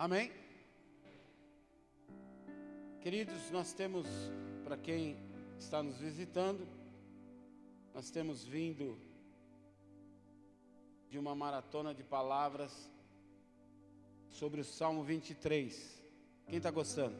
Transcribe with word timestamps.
Amém? 0.00 0.32
Queridos, 3.02 3.50
nós 3.50 3.74
temos, 3.74 4.06
para 4.64 4.78
quem 4.78 5.14
está 5.58 5.82
nos 5.82 5.98
visitando, 5.98 6.66
nós 7.92 8.10
temos 8.10 8.42
vindo 8.42 8.98
de 11.10 11.18
uma 11.18 11.34
maratona 11.34 11.94
de 11.94 12.02
palavras 12.02 12.90
sobre 14.30 14.62
o 14.62 14.64
Salmo 14.64 15.04
23. 15.04 16.02
Quem 16.48 16.56
está 16.56 16.70
gostando? 16.70 17.18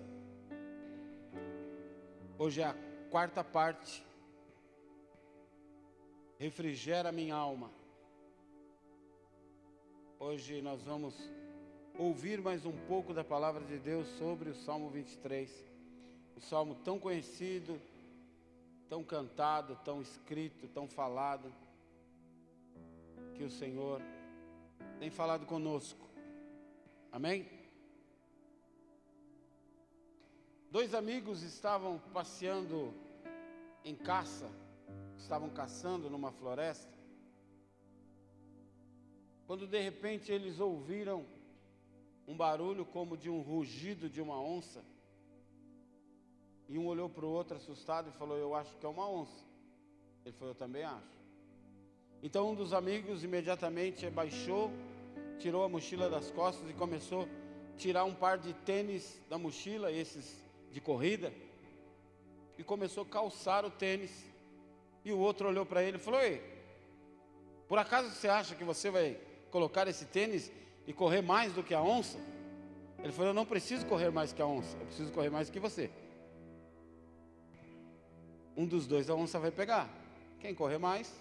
Hoje 2.39 2.63
é 2.63 2.65
a 2.65 2.75
quarta 3.11 3.45
parte. 3.45 4.03
Refrigera 6.39 7.13
minha 7.13 7.35
alma. 7.35 7.71
Hoje 10.19 10.63
nós 10.63 10.83
vamos 10.83 11.15
ouvir 12.01 12.41
mais 12.41 12.65
um 12.65 12.73
pouco 12.89 13.13
da 13.13 13.23
palavra 13.23 13.63
de 13.63 13.79
Deus 13.79 14.09
sobre 14.17 14.49
o 14.49 14.55
Salmo 14.55 14.89
23. 14.89 15.51
Um 16.35 16.41
salmo 16.41 16.75
tão 16.77 16.99
conhecido, 16.99 17.79
tão 18.89 19.05
cantado, 19.05 19.79
tão 19.85 20.01
escrito, 20.01 20.67
tão 20.69 20.89
falado, 20.89 21.53
que 23.35 23.45
o 23.45 23.51
Senhor 23.51 24.01
tem 24.99 25.11
falado 25.11 25.45
conosco. 25.45 26.09
Amém? 27.13 27.47
Dois 30.71 30.95
amigos 30.95 31.43
estavam 31.43 31.99
passeando 32.15 32.95
em 33.85 33.95
caça, 33.95 34.51
estavam 35.19 35.51
caçando 35.51 36.09
numa 36.09 36.33
floresta, 36.33 36.99
quando 39.47 39.67
de 39.67 39.83
repente 39.83 40.33
eles 40.33 40.61
ouviram 40.61 41.27
um 42.31 42.37
barulho 42.37 42.85
como 42.85 43.17
de 43.17 43.29
um 43.29 43.41
rugido 43.41 44.09
de 44.09 44.23
uma 44.23 44.41
onça. 44.41 44.85
E 46.69 46.79
um 46.79 46.87
olhou 46.87 47.09
para 47.09 47.27
o 47.27 47.29
outro 47.29 47.57
assustado 47.57 48.09
e 48.09 48.13
falou: 48.13 48.39
Eu 48.39 48.55
acho 48.55 48.77
que 48.77 48.87
é 48.87 48.89
uma 48.89 49.11
onça. 49.11 49.45
Ele 50.25 50.37
falou: 50.37 50.55
Eu 50.55 50.59
também 50.59 50.85
acho. 50.85 51.19
Então 52.23 52.53
um 52.53 52.55
dos 52.55 52.73
amigos 52.73 53.25
imediatamente 53.25 54.09
baixou, 54.11 54.71
tirou 55.41 55.65
a 55.65 55.69
mochila 55.69 56.09
das 56.09 56.31
costas 56.31 56.71
e 56.71 56.73
começou 56.75 57.23
a 57.25 57.77
tirar 57.77 58.05
um 58.05 58.15
par 58.15 58.39
de 58.39 58.55
tênis 58.55 59.21
da 59.29 59.37
mochila, 59.37 59.91
esses 59.91 60.41
de 60.71 60.81
corrida, 60.81 61.33
e 62.57 62.63
começou 62.63 63.03
a 63.03 63.07
calçar 63.07 63.65
o 63.65 63.73
tênis. 63.73 64.25
E 65.05 65.11
o 65.11 65.19
outro 65.19 65.49
olhou 65.49 65.67
para 65.67 65.83
ele 65.83 65.97
e 65.97 66.01
falou: 66.01 66.21
Ei, 66.21 66.41
por 67.67 67.77
acaso 67.77 68.09
você 68.11 68.29
acha 68.29 68.55
que 68.55 68.63
você 68.63 68.89
vai 68.89 69.19
colocar 69.51 69.89
esse 69.89 70.05
tênis 70.05 70.53
e 70.91 70.93
correr 70.93 71.23
mais 71.23 71.53
do 71.53 71.63
que 71.63 71.73
a 71.73 71.81
onça? 71.81 72.19
Ele 72.99 73.13
falou: 73.13 73.29
Eu 73.29 73.35
não 73.35 73.47
preciso 73.47 73.87
correr 73.87 74.11
mais 74.11 74.33
que 74.33 74.43
a 74.43 74.47
onça, 74.47 74.77
eu 74.77 74.87
preciso 74.87 75.13
correr 75.13 75.31
mais 75.31 75.49
que 75.49 75.61
você. 75.61 75.89
Um 78.57 78.67
dos 78.67 78.89
dois 78.89 79.09
a 79.09 79.15
onça 79.15 79.39
vai 79.39 79.53
pegar. 79.53 79.89
Quem 80.41 80.53
correr 80.53 80.79
mais, 80.79 81.15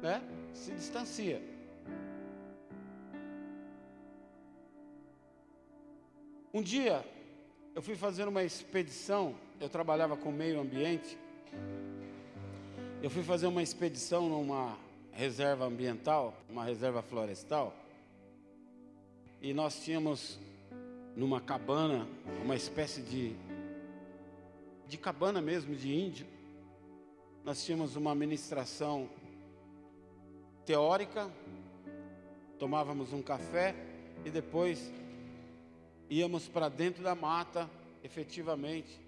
né, 0.00 0.22
se 0.54 0.70
distancia. 0.70 1.42
Um 6.54 6.62
dia, 6.62 7.04
eu 7.74 7.82
fui 7.82 7.96
fazer 7.96 8.28
uma 8.28 8.44
expedição, 8.44 9.34
eu 9.58 9.68
trabalhava 9.68 10.16
com 10.16 10.30
meio 10.30 10.60
ambiente. 10.60 11.18
Eu 13.02 13.10
fui 13.10 13.24
fazer 13.24 13.48
uma 13.48 13.64
expedição 13.64 14.28
numa 14.28 14.78
reserva 15.10 15.64
ambiental, 15.64 16.36
uma 16.48 16.64
reserva 16.64 17.02
florestal. 17.02 17.81
E 19.42 19.52
nós 19.52 19.82
tínhamos 19.82 20.38
numa 21.16 21.40
cabana, 21.40 22.06
uma 22.44 22.54
espécie 22.54 23.02
de 23.02 23.34
de 24.86 24.96
cabana 24.96 25.40
mesmo 25.40 25.74
de 25.74 25.92
índio. 25.92 26.26
Nós 27.44 27.64
tínhamos 27.64 27.96
uma 27.96 28.14
ministração 28.14 29.08
teórica, 30.64 31.28
tomávamos 32.56 33.12
um 33.12 33.20
café 33.20 33.74
e 34.24 34.30
depois 34.30 34.92
íamos 36.08 36.46
para 36.46 36.68
dentro 36.68 37.02
da 37.02 37.16
mata, 37.16 37.68
efetivamente, 38.04 39.00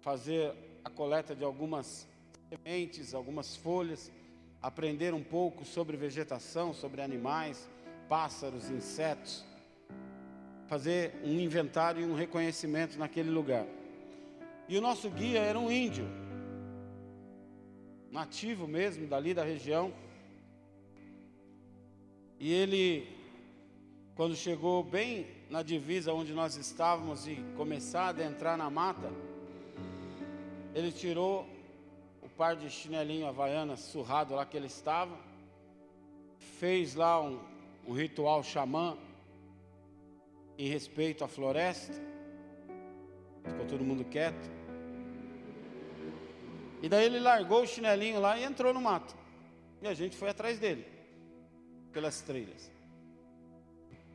fazer 0.00 0.52
a 0.84 0.90
coleta 0.90 1.34
de 1.34 1.42
algumas 1.42 2.06
sementes, 2.50 3.14
algumas 3.14 3.56
folhas, 3.56 4.12
aprender 4.60 5.14
um 5.14 5.22
pouco 5.22 5.64
sobre 5.64 5.96
vegetação, 5.96 6.74
sobre 6.74 7.00
animais, 7.00 7.66
pássaros, 8.08 8.70
insetos, 8.70 9.44
fazer 10.66 11.14
um 11.24 11.38
inventário 11.38 12.02
e 12.02 12.04
um 12.04 12.14
reconhecimento 12.14 12.98
naquele 12.98 13.30
lugar. 13.30 13.66
E 14.68 14.76
o 14.76 14.80
nosso 14.80 15.08
guia 15.10 15.40
era 15.40 15.58
um 15.58 15.70
índio, 15.70 16.06
nativo 18.10 18.66
mesmo 18.66 19.06
dali 19.06 19.32
da 19.32 19.44
região. 19.44 19.92
E 22.38 22.52
ele, 22.52 23.08
quando 24.14 24.36
chegou 24.36 24.82
bem 24.84 25.26
na 25.50 25.62
divisa 25.62 26.12
onde 26.12 26.32
nós 26.32 26.56
estávamos 26.56 27.26
e 27.26 27.36
começar 27.56 28.14
a 28.14 28.24
entrar 28.24 28.56
na 28.56 28.70
mata, 28.70 29.10
ele 30.74 30.92
tirou 30.92 31.46
o 32.22 32.28
par 32.28 32.54
de 32.54 32.68
chinelinho 32.70 33.26
havaiana 33.26 33.76
surrado 33.76 34.34
lá 34.34 34.44
que 34.44 34.56
ele 34.56 34.66
estava, 34.66 35.16
fez 36.38 36.94
lá 36.94 37.20
um, 37.20 37.40
um 37.88 37.94
ritual 37.94 38.42
xamã 38.42 38.98
em 40.58 40.68
respeito 40.68 41.24
à 41.24 41.28
floresta. 41.28 41.94
Ficou 43.42 43.66
todo 43.66 43.82
mundo 43.82 44.04
quieto. 44.04 44.50
E 46.82 46.88
daí 46.88 47.06
ele 47.06 47.18
largou 47.18 47.62
o 47.62 47.66
chinelinho 47.66 48.20
lá 48.20 48.38
e 48.38 48.44
entrou 48.44 48.74
no 48.74 48.80
mato. 48.80 49.16
E 49.80 49.88
a 49.88 49.94
gente 49.94 50.18
foi 50.18 50.28
atrás 50.28 50.58
dele, 50.58 50.86
pelas 51.90 52.20
trilhas. 52.20 52.70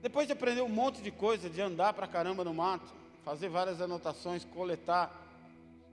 Depois 0.03 0.27
de 0.27 0.33
aprender 0.33 0.61
um 0.61 0.69
monte 0.69 1.01
de 1.01 1.09
coisa, 1.09 1.49
de 1.49 1.59
andar 1.59 1.93
pra 1.93 2.05
caramba 2.05 2.43
no 2.43 2.53
mato, 2.53 2.93
fazer 3.23 3.49
várias 3.49 3.81
anotações, 3.81 4.45
coletar 4.45 5.11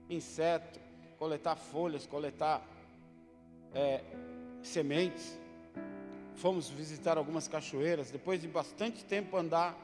inseto, 0.07 0.79
coletar 1.17 1.55
folhas, 1.55 2.05
coletar 2.05 2.61
é, 3.73 4.01
sementes. 4.61 5.40
Fomos 6.35 6.69
visitar 6.69 7.17
algumas 7.17 7.47
cachoeiras. 7.47 8.11
Depois 8.11 8.41
de 8.41 8.47
bastante 8.47 9.03
tempo 9.05 9.37
andar, 9.37 9.77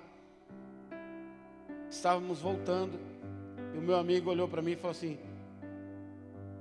estávamos 1.90 2.40
voltando. 2.40 3.00
E 3.74 3.78
o 3.78 3.82
meu 3.82 3.96
amigo 3.96 4.30
olhou 4.30 4.48
para 4.48 4.62
mim 4.62 4.72
e 4.72 4.76
falou 4.76 4.92
assim: 4.92 5.18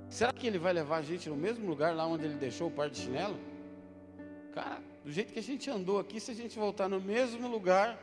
Será 0.09 0.31
que 0.31 0.47
ele 0.47 0.57
vai 0.57 0.73
levar 0.73 0.97
a 0.97 1.01
gente 1.01 1.29
no 1.29 1.35
mesmo 1.35 1.67
lugar 1.67 1.95
lá 1.95 2.05
onde 2.07 2.25
ele 2.25 2.35
deixou 2.35 2.67
o 2.67 2.71
par 2.71 2.89
de 2.89 2.97
chinelo? 2.97 3.37
Cara, 4.53 4.81
do 5.03 5.11
jeito 5.11 5.33
que 5.33 5.39
a 5.39 5.43
gente 5.43 5.69
andou 5.69 5.99
aqui, 5.99 6.19
se 6.19 6.31
a 6.31 6.33
gente 6.33 6.57
voltar 6.57 6.87
no 6.87 6.99
mesmo 6.99 7.47
lugar, 7.47 7.97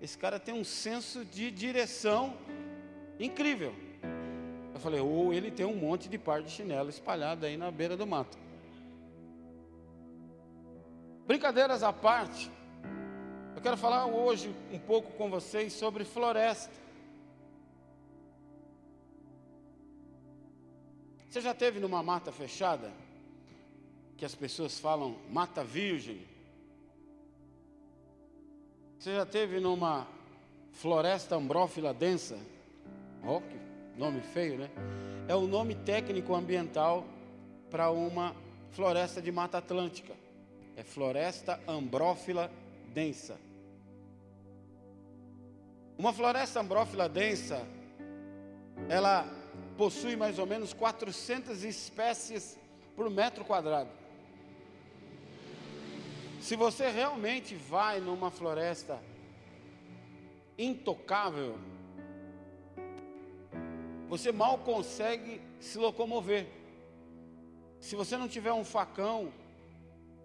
esse 0.00 0.16
cara 0.16 0.38
tem 0.38 0.54
um 0.54 0.64
senso 0.64 1.24
de 1.24 1.50
direção 1.50 2.34
incrível. 3.18 3.74
Eu 4.72 4.80
falei, 4.80 5.00
ou 5.00 5.32
ele 5.32 5.50
tem 5.50 5.64
um 5.64 5.76
monte 5.76 6.08
de 6.08 6.18
par 6.18 6.42
de 6.42 6.50
chinelo 6.50 6.90
espalhado 6.90 7.46
aí 7.46 7.56
na 7.56 7.70
beira 7.70 7.96
do 7.96 8.06
mato. 8.06 8.36
Brincadeiras 11.26 11.82
à 11.82 11.90
parte, 11.90 12.50
eu 13.56 13.62
quero 13.62 13.78
falar 13.78 14.04
hoje 14.04 14.54
um 14.70 14.78
pouco 14.78 15.12
com 15.12 15.30
vocês 15.30 15.72
sobre 15.72 16.04
floresta. 16.04 16.70
Você 21.30 21.40
já 21.40 21.54
teve 21.54 21.80
numa 21.80 22.02
mata 22.02 22.30
fechada? 22.30 22.92
Que 24.18 24.24
as 24.24 24.34
pessoas 24.34 24.78
falam 24.78 25.16
mata 25.30 25.64
virgem. 25.64 26.20
Você 28.98 29.14
já 29.14 29.24
teve 29.24 29.58
numa 29.58 30.06
floresta 30.72 31.36
ambrófila 31.36 31.94
densa? 31.94 32.38
Oh, 33.26 33.40
nome 33.96 34.20
feio, 34.20 34.58
né? 34.58 34.70
É 35.26 35.34
o 35.34 35.46
nome 35.46 35.74
técnico 35.74 36.34
ambiental 36.34 37.06
para 37.70 37.90
uma 37.90 38.36
floresta 38.72 39.22
de 39.22 39.32
mata 39.32 39.56
atlântica. 39.56 40.23
É 40.76 40.82
floresta 40.82 41.60
ambrófila 41.66 42.50
densa. 42.92 43.38
Uma 45.96 46.12
floresta 46.12 46.60
ambrófila 46.60 47.08
densa, 47.08 47.64
ela 48.88 49.24
possui 49.76 50.16
mais 50.16 50.38
ou 50.38 50.46
menos 50.46 50.72
400 50.72 51.62
espécies 51.62 52.58
por 52.96 53.08
metro 53.10 53.44
quadrado. 53.44 53.90
Se 56.40 56.56
você 56.56 56.90
realmente 56.90 57.54
vai 57.54 58.00
numa 58.00 58.30
floresta 58.30 59.00
intocável, 60.58 61.58
você 64.08 64.30
mal 64.30 64.58
consegue 64.58 65.40
se 65.58 65.78
locomover. 65.78 66.46
Se 67.80 67.96
você 67.96 68.16
não 68.16 68.28
tiver 68.28 68.52
um 68.52 68.64
facão, 68.64 69.32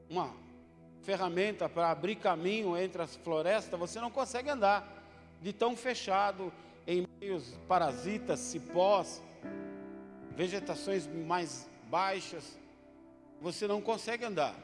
uma 0.10 0.36
ferramenta 1.01 1.68
para 1.69 1.92
abrir 1.92 2.16
caminho 2.16 2.78
entre 2.78 3.01
as 3.01 3.16
florestas, 3.16 3.80
você 3.80 4.00
não 4.00 4.12
consegue 4.12 4.50
andar 4.50 4.88
de 5.42 5.54
tão 5.54 5.75
fechado 5.75 6.51
em 6.86 7.07
meios 7.19 7.57
parasitas, 7.68 8.40
cipós, 8.40 9.22
vegetações 10.36 11.07
mais 11.07 11.69
baixas, 11.90 12.57
você 13.42 13.68
não 13.68 13.81
consegue 13.81 14.25
andar. 14.25 14.56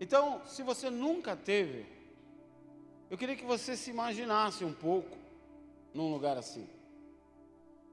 Então, 0.00 0.40
se 0.46 0.62
você 0.62 0.90
nunca 0.90 1.34
teve, 1.34 1.86
eu 3.10 3.18
queria 3.18 3.34
que 3.34 3.44
você 3.44 3.76
se 3.76 3.90
imaginasse 3.90 4.64
um 4.64 4.72
pouco 4.72 5.16
num 5.92 6.10
lugar 6.12 6.36
assim. 6.36 6.68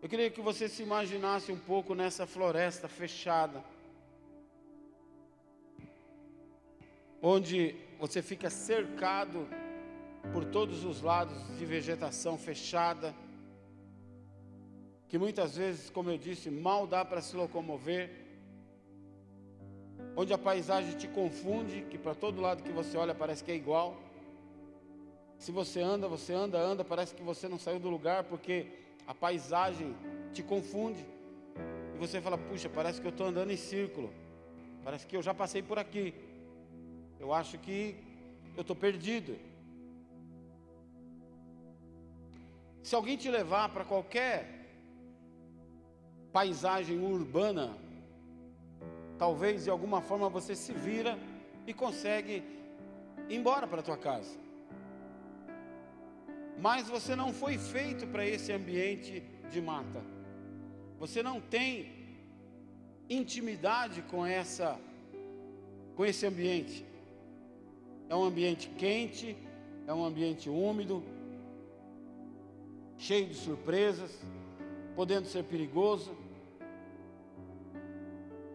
Eu 0.01 0.09
queria 0.09 0.29
que 0.29 0.41
você 0.41 0.69
se 0.69 0.83
imaginasse 0.83 1.51
um 1.51 1.57
pouco 1.57 1.95
nessa 1.95 2.27
floresta 2.27 2.87
fechada, 2.87 3.63
onde 7.21 7.75
você 7.99 8.21
fica 8.21 8.49
cercado 8.49 9.47
por 10.31 10.45
todos 10.45 10.83
os 10.83 11.01
lados 11.01 11.37
de 11.57 11.65
vegetação 11.65 12.37
fechada, 12.37 13.15
que 15.07 15.17
muitas 15.17 15.55
vezes, 15.55 15.89
como 15.89 16.09
eu 16.09 16.17
disse, 16.17 16.49
mal 16.49 16.87
dá 16.87 17.05
para 17.05 17.21
se 17.21 17.35
locomover, 17.35 18.09
onde 20.15 20.33
a 20.33 20.37
paisagem 20.37 20.97
te 20.97 21.07
confunde, 21.07 21.85
que 21.89 21.97
para 21.97 22.15
todo 22.15 22.41
lado 22.41 22.63
que 22.63 22.71
você 22.71 22.97
olha 22.97 23.13
parece 23.13 23.43
que 23.43 23.51
é 23.51 23.55
igual. 23.55 23.97
Se 25.37 25.51
você 25.51 25.81
anda, 25.81 26.07
você 26.07 26.33
anda, 26.33 26.59
anda, 26.59 26.83
parece 26.83 27.13
que 27.13 27.21
você 27.21 27.47
não 27.47 27.59
saiu 27.59 27.79
do 27.79 27.89
lugar 27.89 28.23
porque 28.23 28.67
a 29.05 29.13
paisagem 29.13 29.95
te 30.33 30.41
confunde. 30.41 31.05
E 31.93 31.97
você 31.97 32.21
fala: 32.21 32.37
puxa, 32.37 32.69
parece 32.69 32.99
que 32.99 33.07
eu 33.07 33.11
estou 33.11 33.27
andando 33.27 33.51
em 33.51 33.57
círculo, 33.57 34.11
parece 34.83 35.05
que 35.05 35.15
eu 35.15 35.21
já 35.21 35.33
passei 35.33 35.61
por 35.61 35.77
aqui. 35.77 36.13
Eu 37.19 37.33
acho 37.33 37.57
que 37.57 37.95
eu 38.55 38.61
estou 38.61 38.75
perdido. 38.75 39.37
Se 42.83 42.93
alguém 42.93 43.17
te 43.17 43.29
levar 43.29 43.69
para 43.69 43.83
qualquer 43.83 44.35
paisagem 46.31 46.99
urbana, 46.99 47.77
talvez 49.17 49.63
de 49.63 49.69
alguma 49.69 50.01
forma 50.01 50.29
você 50.29 50.55
se 50.55 50.73
vira 50.73 51.17
e 51.65 51.73
consegue 51.73 52.43
ir 53.29 53.35
embora 53.35 53.65
para 53.67 53.79
a 53.79 53.83
tua 53.83 53.97
casa. 53.97 54.37
Mas 56.57 56.87
você 56.87 57.15
não 57.15 57.33
foi 57.33 57.57
feito 57.57 58.05
para 58.07 58.25
esse 58.25 58.51
ambiente 58.51 59.23
de 59.49 59.61
mata. 59.61 60.01
Você 60.99 61.21
não 61.23 61.41
tem 61.41 61.93
intimidade 63.09 64.01
com 64.03 64.25
essa 64.25 64.79
com 65.95 66.05
esse 66.05 66.25
ambiente. 66.25 66.85
É 68.07 68.15
um 68.15 68.23
ambiente 68.23 68.69
quente, 68.69 69.35
é 69.87 69.93
um 69.93 70.05
ambiente 70.05 70.49
úmido, 70.49 71.03
cheio 72.97 73.27
de 73.27 73.35
surpresas, 73.35 74.11
podendo 74.95 75.27
ser 75.27 75.43
perigoso. 75.43 76.15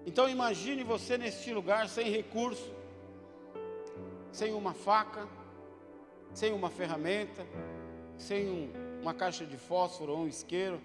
Então 0.06 0.29
imagine 0.29 0.82
você 0.85 1.19
neste 1.19 1.52
lugar 1.52 1.88
sem 1.88 2.11
recurso, 2.11 2.73
sem 4.32 4.52
uma 4.55 4.73
faca, 4.73 5.29
sem 6.32 6.52
uma 6.52 6.70
ferramenta, 6.70 7.44
sem 8.17 8.49
um, 8.49 8.73
uma 9.02 9.12
caixa 9.12 9.44
de 9.44 9.56
fósforo 9.56 10.12
ou 10.12 10.19
um 10.20 10.29
isqueiro, 10.29 10.81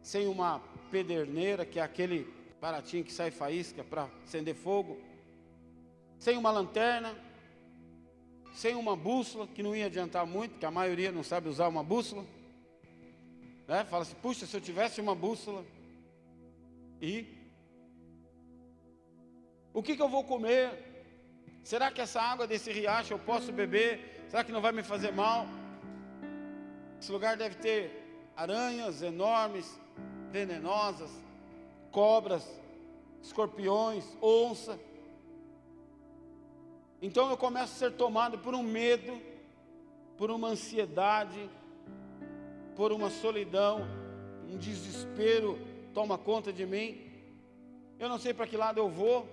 sem 0.00 0.26
uma 0.26 0.60
pederneira, 0.90 1.66
que 1.66 1.80
é 1.80 1.82
aquele 1.82 2.32
baratinho 2.60 3.04
que 3.04 3.12
sai 3.12 3.30
faísca 3.30 3.82
para 3.82 4.08
acender 4.24 4.54
fogo 4.54 4.96
sem 6.24 6.38
uma 6.38 6.50
lanterna, 6.50 7.14
sem 8.54 8.74
uma 8.74 8.96
bússola, 8.96 9.46
que 9.46 9.62
não 9.62 9.76
ia 9.76 9.84
adiantar 9.84 10.24
muito, 10.24 10.58
que 10.58 10.64
a 10.64 10.70
maioria 10.70 11.12
não 11.12 11.22
sabe 11.22 11.50
usar 11.50 11.68
uma 11.68 11.84
bússola. 11.84 12.24
Né? 13.68 13.84
Fala 13.84 14.04
assim, 14.04 14.14
puxa, 14.22 14.46
se 14.46 14.56
eu 14.56 14.60
tivesse 14.68 15.02
uma 15.02 15.14
bússola. 15.14 15.62
E 16.98 17.26
o 19.74 19.82
que, 19.82 19.94
que 19.94 20.00
eu 20.00 20.08
vou 20.08 20.24
comer? 20.24 20.70
Será 21.62 21.90
que 21.90 22.00
essa 22.00 22.22
água 22.22 22.46
desse 22.46 22.72
riacho 22.72 23.12
eu 23.12 23.18
posso 23.18 23.52
beber? 23.52 24.24
Será 24.30 24.42
que 24.42 24.50
não 24.50 24.62
vai 24.62 24.72
me 24.72 24.82
fazer 24.82 25.12
mal? 25.12 25.46
Esse 26.98 27.12
lugar 27.12 27.36
deve 27.36 27.56
ter 27.56 28.30
aranhas 28.34 29.02
enormes, 29.02 29.78
venenosas, 30.30 31.10
cobras, 31.90 32.48
escorpiões, 33.20 34.06
onça. 34.22 34.80
Então 37.06 37.28
eu 37.28 37.36
começo 37.36 37.74
a 37.74 37.76
ser 37.76 37.92
tomado 37.92 38.38
por 38.38 38.54
um 38.54 38.62
medo, 38.62 39.20
por 40.16 40.30
uma 40.30 40.48
ansiedade, 40.48 41.50
por 42.74 42.92
uma 42.92 43.10
solidão, 43.10 43.86
um 44.50 44.56
desespero 44.56 45.58
toma 45.92 46.16
conta 46.16 46.50
de 46.50 46.64
mim. 46.64 46.88
Eu 47.98 48.08
não 48.08 48.18
sei 48.18 48.32
para 48.32 48.46
que 48.46 48.56
lado 48.56 48.78
eu 48.78 48.88
vou, 48.88 49.28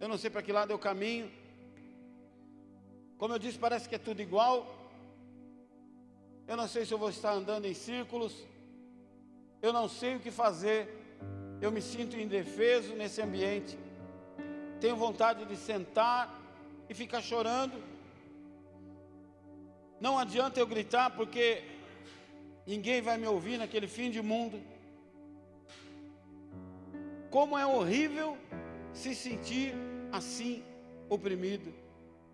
eu 0.00 0.08
não 0.08 0.18
sei 0.18 0.30
para 0.30 0.42
que 0.42 0.50
lado 0.50 0.72
eu 0.72 0.80
caminho. 0.80 1.30
Como 3.16 3.32
eu 3.32 3.38
disse, 3.38 3.56
parece 3.56 3.88
que 3.88 3.94
é 3.94 3.98
tudo 3.98 4.20
igual. 4.20 4.66
Eu 6.48 6.56
não 6.56 6.66
sei 6.66 6.84
se 6.84 6.92
eu 6.92 6.98
vou 6.98 7.10
estar 7.10 7.30
andando 7.34 7.66
em 7.66 7.74
círculos. 7.74 8.44
Eu 9.62 9.72
não 9.72 9.88
sei 9.88 10.16
o 10.16 10.20
que 10.20 10.32
fazer. 10.32 10.88
Eu 11.60 11.70
me 11.70 11.80
sinto 11.80 12.18
indefeso 12.18 12.96
nesse 12.96 13.22
ambiente. 13.22 13.78
Tenho 14.80 14.96
vontade 14.96 15.44
de 15.44 15.56
sentar 15.56 16.35
e 16.88 16.94
ficar 16.94 17.22
chorando. 17.22 17.82
Não 20.00 20.18
adianta 20.18 20.60
eu 20.60 20.66
gritar 20.66 21.10
porque 21.10 21.64
ninguém 22.66 23.00
vai 23.00 23.16
me 23.16 23.26
ouvir 23.26 23.58
naquele 23.58 23.88
fim 23.88 24.10
de 24.10 24.20
mundo. 24.22 24.60
Como 27.30 27.56
é 27.56 27.66
horrível 27.66 28.36
se 28.92 29.14
sentir 29.14 29.74
assim, 30.12 30.62
oprimido, 31.08 31.72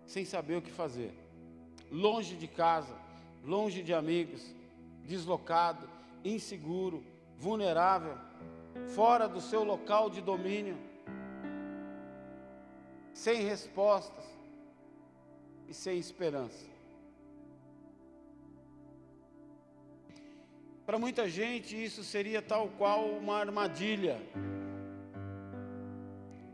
sem 0.05 0.25
saber 0.25 0.57
o 0.57 0.61
que 0.61 0.71
fazer, 0.71 1.13
longe 1.91 2.35
de 2.35 2.47
casa, 2.47 2.95
longe 3.43 3.81
de 3.81 3.93
amigos, 3.93 4.53
deslocado, 5.03 5.89
inseguro, 6.23 7.03
vulnerável, 7.37 8.17
fora 8.95 9.27
do 9.27 9.41
seu 9.41 9.63
local 9.63 10.09
de 10.09 10.21
domínio, 10.21 10.77
sem 13.13 13.41
respostas, 13.41 14.25
e 15.67 15.73
sem 15.73 15.97
esperança. 15.97 16.65
Para 20.85 20.99
muita 20.99 21.29
gente, 21.29 21.81
isso 21.81 22.03
seria 22.03 22.41
tal 22.41 22.67
qual 22.69 23.05
uma 23.05 23.37
armadilha. 23.37 24.19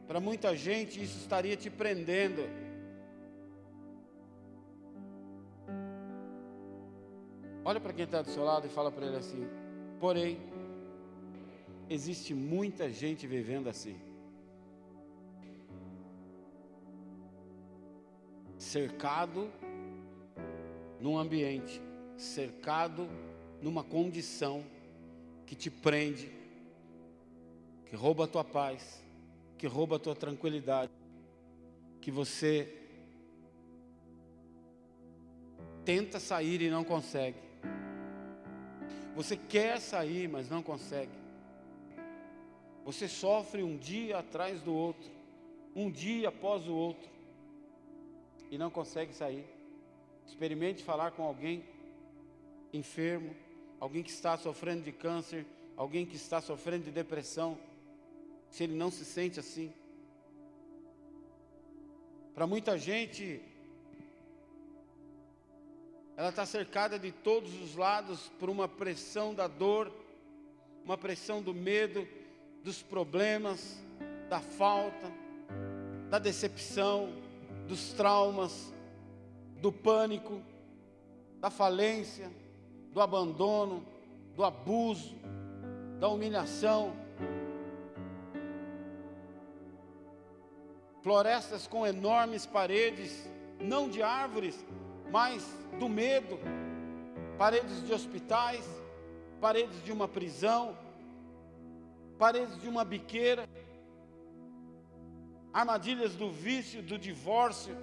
Para 0.08 0.20
muita 0.20 0.56
gente, 0.56 1.02
isso 1.02 1.18
estaria 1.18 1.56
te 1.56 1.70
prendendo. 1.70 2.44
Olha 7.66 7.80
para 7.80 7.94
quem 7.94 8.06
está 8.06 8.22
do 8.22 8.30
seu 8.30 8.44
lado 8.44 8.68
e 8.68 8.70
fala 8.70 8.92
para 8.92 9.06
ele 9.08 9.18
assim: 9.18 9.48
porém, 10.00 10.40
existe 11.90 12.34
muita 12.34 12.90
gente 12.90 13.26
vivendo 13.26 13.68
assim. 13.68 14.09
Cercado 18.70 19.52
num 21.00 21.18
ambiente, 21.18 21.82
cercado 22.16 23.10
numa 23.64 23.84
condição 23.84 24.64
que 25.48 25.56
te 25.56 25.72
prende, 25.72 26.32
que 27.88 27.96
rouba 27.96 28.26
a 28.26 28.28
tua 28.28 28.44
paz, 28.44 29.04
que 29.58 29.66
rouba 29.66 29.96
a 29.96 30.00
tua 30.00 30.16
tranquilidade, 30.16 30.92
que 32.00 32.12
você 32.12 32.72
tenta 35.84 36.20
sair 36.20 36.62
e 36.62 36.70
não 36.70 36.84
consegue. 36.84 37.40
Você 39.16 39.36
quer 39.36 39.80
sair, 39.80 40.30
mas 40.30 40.48
não 40.48 40.62
consegue. 40.62 41.18
Você 42.86 43.08
sofre 43.08 43.64
um 43.64 43.76
dia 43.76 44.20
atrás 44.20 44.62
do 44.62 44.76
outro, 44.76 45.10
um 45.76 45.90
dia 45.90 46.30
após 46.30 46.68
o 46.68 46.74
outro 46.76 47.19
e 48.50 48.58
não 48.58 48.70
consegue 48.70 49.14
sair. 49.14 49.46
Experimente 50.26 50.84
falar 50.84 51.12
com 51.12 51.24
alguém 51.24 51.64
enfermo, 52.72 53.36
alguém 53.80 54.04
que 54.04 54.10
está 54.10 54.38
sofrendo 54.38 54.84
de 54.84 54.92
câncer, 54.92 55.46
alguém 55.76 56.06
que 56.06 56.16
está 56.16 56.42
sofrendo 56.42 56.86
de 56.86 56.92
depressão, 56.92 57.58
se 58.50 58.64
ele 58.64 58.76
não 58.76 58.92
se 58.92 59.06
sente 59.06 59.40
assim. 59.40 59.74
Para 62.34 62.46
muita 62.46 62.78
gente, 62.78 63.42
ela 66.16 66.30
está 66.30 66.46
cercada 66.46 67.00
de 67.00 67.12
todos 67.12 67.54
os 67.62 67.76
lados 67.76 68.32
por 68.40 68.50
uma 68.50 68.68
pressão 68.68 69.34
da 69.34 69.48
dor, 69.48 69.92
uma 70.84 70.98
pressão 70.98 71.42
do 71.42 71.54
medo, 71.54 72.08
dos 72.64 72.82
problemas, 72.82 73.82
da 74.30 74.40
falta, 74.40 75.12
da 76.10 76.20
decepção, 76.20 77.14
dos 77.70 77.94
traumas, 77.94 78.74
do 79.62 79.72
pânico, 79.72 80.42
da 81.40 81.52
falência, 81.52 82.32
do 82.92 83.00
abandono, 83.00 83.86
do 84.36 84.44
abuso, 84.44 85.16
da 86.00 86.08
humilhação. 86.08 86.94
Florestas 91.04 91.68
com 91.68 91.86
enormes 91.86 92.46
paredes, 92.46 93.30
não 93.60 93.88
de 93.88 94.02
árvores, 94.02 94.66
mas 95.12 95.46
do 95.80 95.88
medo, 95.88 96.40
paredes 97.38 97.86
de 97.86 97.94
hospitais, 97.94 98.68
paredes 99.40 99.84
de 99.84 99.92
uma 99.92 100.08
prisão, 100.08 100.78
paredes 102.18 102.60
de 102.60 102.68
uma 102.68 102.84
biqueira, 102.84 103.48
armadilhas 105.60 106.16
do 106.16 106.32
vício, 106.32 106.82
do 106.82 106.98
divórcio, 106.98 107.76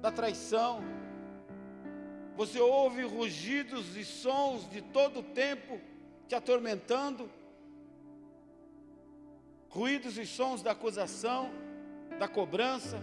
da 0.00 0.10
traição. 0.10 0.82
Você 2.36 2.58
ouve 2.58 3.02
rugidos 3.04 3.96
e 3.96 4.04
sons 4.04 4.68
de 4.68 4.80
todo 4.82 5.20
o 5.20 5.22
tempo 5.22 5.80
te 6.26 6.34
atormentando, 6.34 7.30
ruídos 9.68 10.18
e 10.18 10.26
sons 10.26 10.62
da 10.62 10.72
acusação, 10.72 11.50
da 12.18 12.26
cobrança, 12.26 13.00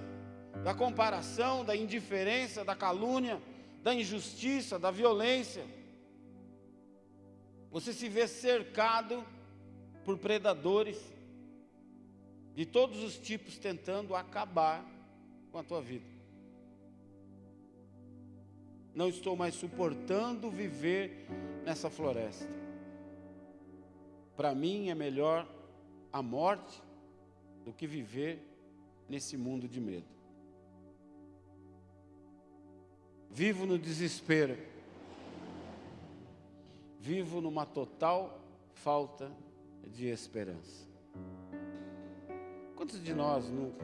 da 0.64 0.74
comparação, 0.74 1.64
da 1.64 1.76
indiferença, 1.76 2.66
da 2.66 2.76
calúnia, 2.76 3.42
da 3.82 3.94
injustiça, 3.94 4.78
da 4.78 4.92
violência. 4.92 5.66
Você 7.72 7.94
se 7.94 8.10
vê 8.10 8.28
cercado 8.28 9.24
por 10.04 10.18
predadores 10.18 10.98
de 12.60 12.66
todos 12.66 13.02
os 13.02 13.18
tipos 13.18 13.58
tentando 13.58 14.14
acabar 14.14 14.86
com 15.50 15.58
a 15.58 15.64
tua 15.64 15.82
vida. 15.82 16.04
Não 18.94 19.08
estou 19.08 19.34
mais 19.34 19.56
suportando 19.56 20.52
viver 20.52 21.26
nessa 21.64 21.90
floresta. 21.90 22.50
Para 24.36 24.54
mim 24.54 24.90
é 24.90 24.94
melhor 24.94 25.48
a 26.12 26.22
morte 26.22 26.84
do 27.64 27.72
que 27.72 27.88
viver 27.88 28.46
nesse 29.08 29.38
mundo 29.38 29.66
de 29.66 29.80
medo. 29.80 30.10
Vivo 33.30 33.66
no 33.66 33.80
desespero. 33.80 34.58
Vivo 37.00 37.40
numa 37.40 37.66
total 37.66 38.38
falta 38.74 39.32
de 39.88 40.08
esperança. 40.08 40.90
Quantos 42.80 43.04
de 43.04 43.14
nós, 43.14 43.50
no, 43.50 43.76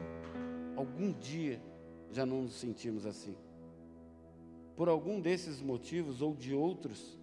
algum 0.74 1.12
dia, 1.12 1.60
já 2.10 2.24
não 2.24 2.44
nos 2.44 2.54
sentimos 2.54 3.04
assim? 3.04 3.36
Por 4.74 4.88
algum 4.88 5.20
desses 5.20 5.60
motivos 5.60 6.22
ou 6.22 6.34
de 6.34 6.54
outros 6.54 7.20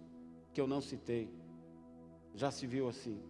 que 0.52 0.60
eu 0.60 0.68
não 0.68 0.80
citei, 0.80 1.28
já 2.32 2.52
se 2.52 2.64
viu 2.64 2.88
assim, 2.88 3.20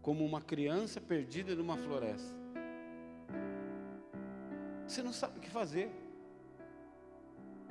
como 0.00 0.24
uma 0.24 0.40
criança 0.40 0.98
perdida 0.98 1.54
numa 1.54 1.76
floresta. 1.76 2.34
Você 4.88 5.02
não 5.02 5.12
sabe 5.12 5.36
o 5.36 5.42
que 5.42 5.50
fazer. 5.50 5.90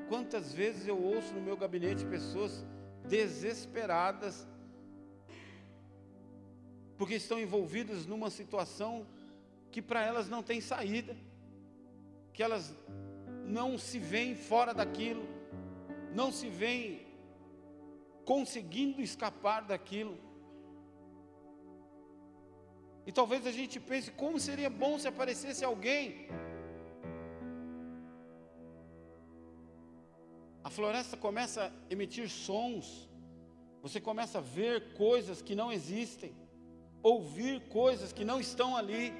Quantas 0.10 0.54
vezes 0.54 0.88
eu 0.88 1.02
ouço 1.04 1.34
no 1.34 1.42
meu 1.42 1.58
gabinete 1.58 2.06
pessoas 2.06 2.64
desesperadas 3.10 4.48
porque 7.00 7.16
estão 7.16 7.40
envolvidas 7.40 8.06
numa 8.06 8.30
situação 8.30 9.08
que 9.74 9.82
para 9.90 10.02
elas 10.10 10.28
não 10.34 10.42
tem 10.50 10.60
saída, 10.62 11.14
que 12.34 12.42
elas 12.48 12.66
não 13.58 13.70
se 13.86 13.98
veem 14.12 14.36
fora 14.50 14.74
daquilo, 14.82 15.24
não 16.20 16.32
se 16.32 16.48
veem 16.62 16.86
conseguindo 18.32 19.02
escapar 19.02 19.62
daquilo. 19.72 20.16
E 23.08 23.12
talvez 23.12 23.48
a 23.48 23.54
gente 23.60 23.80
pense 23.80 24.12
como 24.12 24.40
seria 24.40 24.70
bom 24.70 24.94
se 25.00 25.08
aparecesse 25.08 25.66
alguém. 25.66 26.28
A 30.64 30.70
floresta 30.70 31.18
começa 31.18 31.60
a 31.66 31.72
emitir 31.94 32.30
sons, 32.30 33.10
você 33.82 34.00
começa 34.00 34.38
a 34.38 34.42
ver 34.42 34.94
coisas 34.94 35.42
que 35.42 35.56
não 35.62 35.70
existem 35.80 36.32
ouvir 37.04 37.68
coisas 37.68 38.14
que 38.14 38.24
não 38.24 38.40
estão 38.40 38.78
ali. 38.78 39.14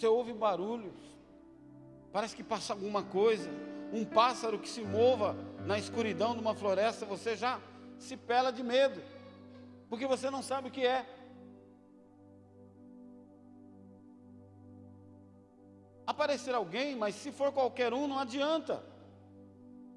Você 0.00 0.06
ouve 0.06 0.32
barulhos, 0.32 0.94
parece 2.10 2.34
que 2.34 2.42
passa 2.42 2.72
alguma 2.72 3.02
coisa, 3.02 3.50
um 3.92 4.02
pássaro 4.02 4.58
que 4.58 4.66
se 4.66 4.80
mova 4.80 5.36
na 5.66 5.78
escuridão 5.78 6.32
de 6.32 6.40
uma 6.40 6.54
floresta, 6.54 7.04
você 7.04 7.36
já 7.36 7.60
se 7.98 8.16
pela 8.16 8.50
de 8.50 8.62
medo, 8.62 9.02
porque 9.90 10.06
você 10.06 10.30
não 10.30 10.42
sabe 10.42 10.68
o 10.68 10.70
que 10.70 10.86
é. 10.86 11.04
Aparecer 16.06 16.54
alguém, 16.54 16.96
mas 16.96 17.14
se 17.14 17.30
for 17.30 17.52
qualquer 17.52 17.92
um, 17.92 18.08
não 18.08 18.18
adianta. 18.18 18.82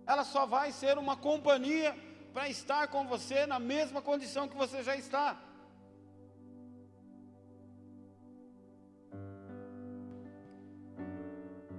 Ela 0.06 0.26
só 0.26 0.46
vai 0.46 0.74
ser 0.74 0.98
uma 0.98 1.16
companhia 1.16 1.96
para 2.34 2.50
estar 2.50 2.90
com 2.90 3.08
você 3.08 3.46
na 3.46 3.58
mesma 3.58 4.02
condição 4.02 4.50
que 4.50 4.58
você 4.58 4.84
já 4.84 4.98
está. 4.98 5.40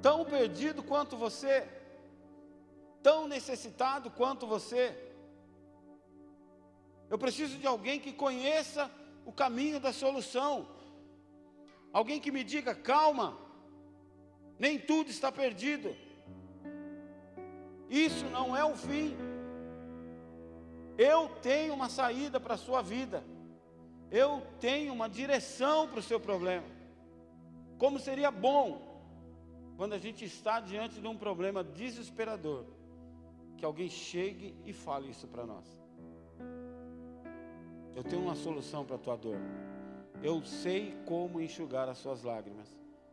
Tão 0.04 0.23
perdido 0.23 0.82
quanto 0.82 1.16
você, 1.16 1.66
tão 3.02 3.26
necessitado 3.26 4.11
quanto 4.11 4.46
você. 4.46 4.94
Eu 7.08 7.16
preciso 7.16 7.56
de 7.56 7.66
alguém 7.66 7.99
que 7.99 8.12
conheça 8.12 8.90
o 9.25 9.32
caminho 9.32 9.80
da 9.80 9.94
solução, 9.94 10.68
alguém 11.90 12.20
que 12.20 12.30
me 12.30 12.44
diga: 12.44 12.75
calma, 12.75 13.38
nem 14.58 14.78
tudo 14.78 15.08
está 15.08 15.32
perdido, 15.32 15.96
isso 17.88 18.26
não 18.26 18.54
é 18.54 18.62
o 18.62 18.76
fim. 18.76 19.16
Eu 20.99 21.30
tenho 21.40 21.73
uma 21.73 21.88
saída 21.88 22.38
para 22.38 22.54
a 22.54 22.58
sua 22.58 22.82
vida. 22.82 23.25
Eu 24.11 24.42
tenho 24.61 24.92
uma 24.92 25.08
direção 25.08 25.88
para 25.88 26.00
o 26.00 26.02
seu 26.02 26.20
problema. 26.20 26.66
Como 27.78 27.99
seria 27.99 28.30
bom, 28.30 28.93
quando 29.76 29.93
a 29.93 29.99
gente 29.99 30.25
está 30.25 30.61
diante 30.61 31.00
de 31.00 31.07
um 31.07 31.16
problema 31.16 31.64
desesperador, 31.64 32.64
que 33.57 33.64
alguém 33.64 33.88
chegue 33.88 34.54
e 34.64 34.73
fale 34.73 35.11
isso 35.11 35.26
para 35.26 35.47
nós. 35.47 35.66
Eu 37.95 38.02
tenho 38.02 38.23
uma 38.23 38.35
solução 38.35 38.85
para 38.85 38.97
a 38.97 38.99
tua 38.99 39.16
dor. 39.16 39.38
Eu 40.23 40.43
sei 40.45 40.97
como 41.07 41.40
enxugar 41.40 41.88
as 41.88 41.99
suas 41.99 42.23
lágrimas. 42.23 42.69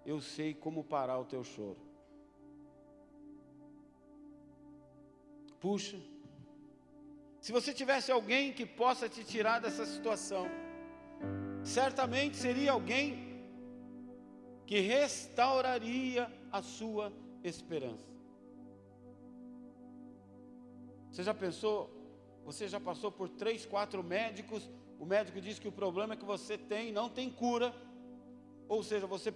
Eu 0.06 0.20
sei 0.20 0.54
como 0.54 0.84
parar 0.84 1.20
o 1.20 1.26
teu 1.26 1.44
choro. 1.44 1.78
Puxa, 5.60 6.00
se 7.40 7.52
você 7.52 7.74
tivesse 7.74 8.12
alguém 8.12 8.52
que 8.52 8.66
possa 8.66 9.08
te 9.08 9.24
tirar 9.24 9.60
dessa 9.60 9.86
situação, 9.86 10.48
certamente 11.64 12.38
seria 12.38 12.72
alguém 12.72 13.46
que 14.66 14.80
restauraria 14.80 16.32
a 16.52 16.62
sua 16.62 17.12
esperança. 17.44 18.10
Você 21.12 21.24
já 21.24 21.34
pensou? 21.34 21.90
Você 22.46 22.68
já 22.68 22.80
passou 22.80 23.12
por 23.12 23.30
três, 23.30 23.66
quatro 23.66 24.04
médicos? 24.04 24.70
O 25.00 25.06
médico 25.06 25.42
diz 25.42 25.60
que 25.60 25.68
o 25.68 25.72
problema 25.72 26.14
é 26.14 26.18
que 26.18 26.26
você 26.26 26.58
tem, 26.58 26.92
não 26.92 27.10
tem 27.10 27.30
cura. 27.30 27.74
Ou 28.68 28.84
seja, 28.84 29.06
você 29.08 29.34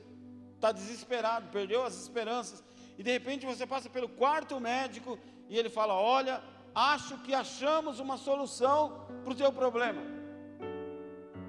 está 0.55 0.72
desesperado, 0.72 1.51
perdeu 1.51 1.84
as 1.84 1.95
esperanças. 2.01 2.63
E 2.98 3.03
de 3.03 3.12
repente 3.12 3.45
você 3.45 3.65
passa 3.67 3.89
pelo 3.89 4.07
quarto 4.07 4.60
médico 4.60 5.19
e 5.50 5.57
ele 5.57 5.69
fala: 5.69 5.93
Olha, 5.93 6.41
acho 6.74 7.17
que 7.19 7.34
achamos 7.34 8.00
uma 8.00 8.17
solução 8.17 9.05
para 9.24 9.34
o 9.34 9.36
teu 9.36 9.51
problema. 9.51 10.01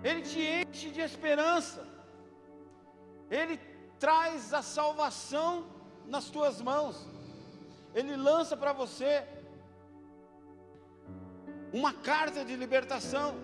Ele 0.02 0.22
te 0.22 0.40
enche 0.40 0.90
de 0.90 1.00
esperança. 1.00 1.86
Ele 3.30 3.58
traz 3.98 4.52
a 4.52 4.62
salvação 4.62 5.66
nas 6.06 6.30
tuas 6.30 6.60
mãos. 6.60 7.06
Ele 7.94 8.16
lança 8.16 8.56
para 8.56 8.72
você 8.72 9.26
uma 11.72 11.92
carta 11.92 12.44
de 12.44 12.54
libertação. 12.56 13.34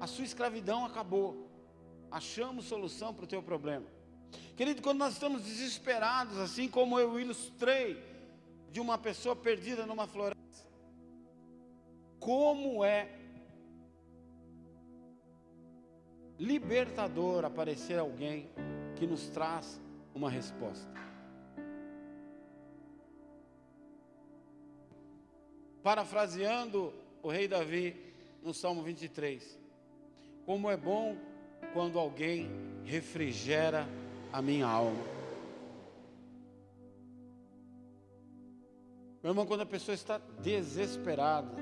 A 0.00 0.06
sua 0.06 0.24
escravidão 0.24 0.84
acabou. 0.84 1.48
Achamos 2.10 2.66
solução 2.66 3.14
para 3.14 3.24
o 3.24 3.28
teu 3.28 3.42
problema. 3.42 3.86
Querido, 4.56 4.82
quando 4.82 4.98
nós 4.98 5.14
estamos 5.14 5.42
desesperados, 5.42 6.38
assim 6.38 6.68
como 6.68 6.98
eu 6.98 7.18
ilustrei 7.18 8.02
de 8.70 8.80
uma 8.80 8.98
pessoa 8.98 9.34
perdida 9.36 9.86
numa 9.86 10.06
floresta. 10.06 10.42
Como 12.18 12.84
é 12.84 13.20
libertador 16.38 17.44
aparecer 17.44 17.98
alguém 17.98 18.50
que 18.96 19.06
nos 19.06 19.28
traz 19.28 19.80
uma 20.14 20.30
resposta. 20.30 20.88
Parafraseando 25.82 26.92
o 27.22 27.28
rei 27.28 27.46
Davi 27.46 27.94
no 28.42 28.54
Salmo 28.54 28.82
23, 28.82 29.58
como 30.46 30.70
é 30.70 30.76
bom 30.76 31.16
quando 31.72 31.98
alguém 31.98 32.48
refrigera 32.84 33.86
a 34.32 34.40
minha 34.40 34.66
alma. 34.66 35.04
Meu 39.22 39.30
irmão, 39.30 39.46
quando 39.46 39.62
a 39.62 39.66
pessoa 39.66 39.94
está 39.94 40.18
desesperada, 40.42 41.56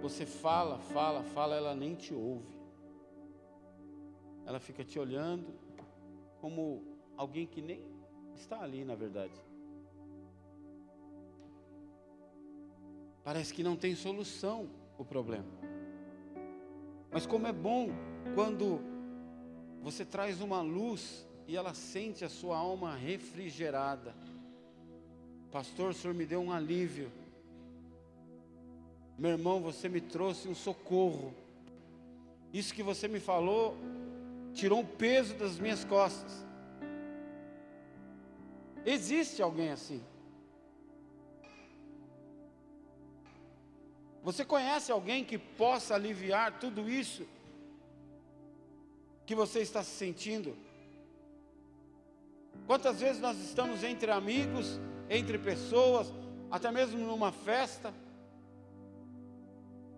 você 0.00 0.24
fala, 0.24 0.78
fala, 0.78 1.22
fala, 1.22 1.54
ela 1.54 1.74
nem 1.74 1.94
te 1.94 2.14
ouve. 2.14 2.58
Ela 4.46 4.58
fica 4.58 4.82
te 4.82 4.98
olhando 4.98 5.61
como 6.42 6.82
alguém 7.16 7.46
que 7.46 7.62
nem 7.62 7.80
está 8.34 8.60
ali, 8.60 8.84
na 8.84 8.96
verdade. 8.96 9.32
Parece 13.22 13.54
que 13.54 13.62
não 13.62 13.76
tem 13.76 13.94
solução 13.94 14.68
o 14.98 15.04
problema. 15.04 15.46
Mas 17.12 17.26
como 17.26 17.46
é 17.46 17.52
bom 17.52 17.90
quando 18.34 18.80
você 19.80 20.04
traz 20.04 20.40
uma 20.40 20.60
luz 20.60 21.24
e 21.46 21.56
ela 21.56 21.74
sente 21.74 22.24
a 22.24 22.28
sua 22.28 22.56
alma 22.56 22.96
refrigerada. 22.96 24.12
Pastor, 25.52 25.90
o 25.90 25.94
senhor 25.94 26.12
me 26.12 26.26
deu 26.26 26.40
um 26.40 26.50
alívio. 26.50 27.08
Meu 29.16 29.30
irmão, 29.30 29.60
você 29.60 29.88
me 29.88 30.00
trouxe 30.00 30.48
um 30.48 30.56
socorro. 30.56 31.32
Isso 32.52 32.74
que 32.74 32.82
você 32.82 33.06
me 33.06 33.20
falou 33.20 33.76
tirou 34.54 34.80
um 34.80 34.86
peso 34.86 35.34
das 35.34 35.58
minhas 35.58 35.84
costas. 35.84 36.46
Existe 38.84 39.42
alguém 39.42 39.70
assim? 39.70 40.02
Você 44.22 44.44
conhece 44.44 44.92
alguém 44.92 45.24
que 45.24 45.36
possa 45.36 45.94
aliviar 45.94 46.58
tudo 46.58 46.88
isso 46.88 47.26
que 49.26 49.34
você 49.34 49.60
está 49.60 49.82
se 49.82 49.90
sentindo? 49.90 50.56
Quantas 52.66 53.00
vezes 53.00 53.20
nós 53.20 53.38
estamos 53.38 53.82
entre 53.82 54.10
amigos, 54.10 54.80
entre 55.10 55.38
pessoas, 55.38 56.12
até 56.50 56.70
mesmo 56.70 56.98
numa 57.04 57.32
festa, 57.32 57.92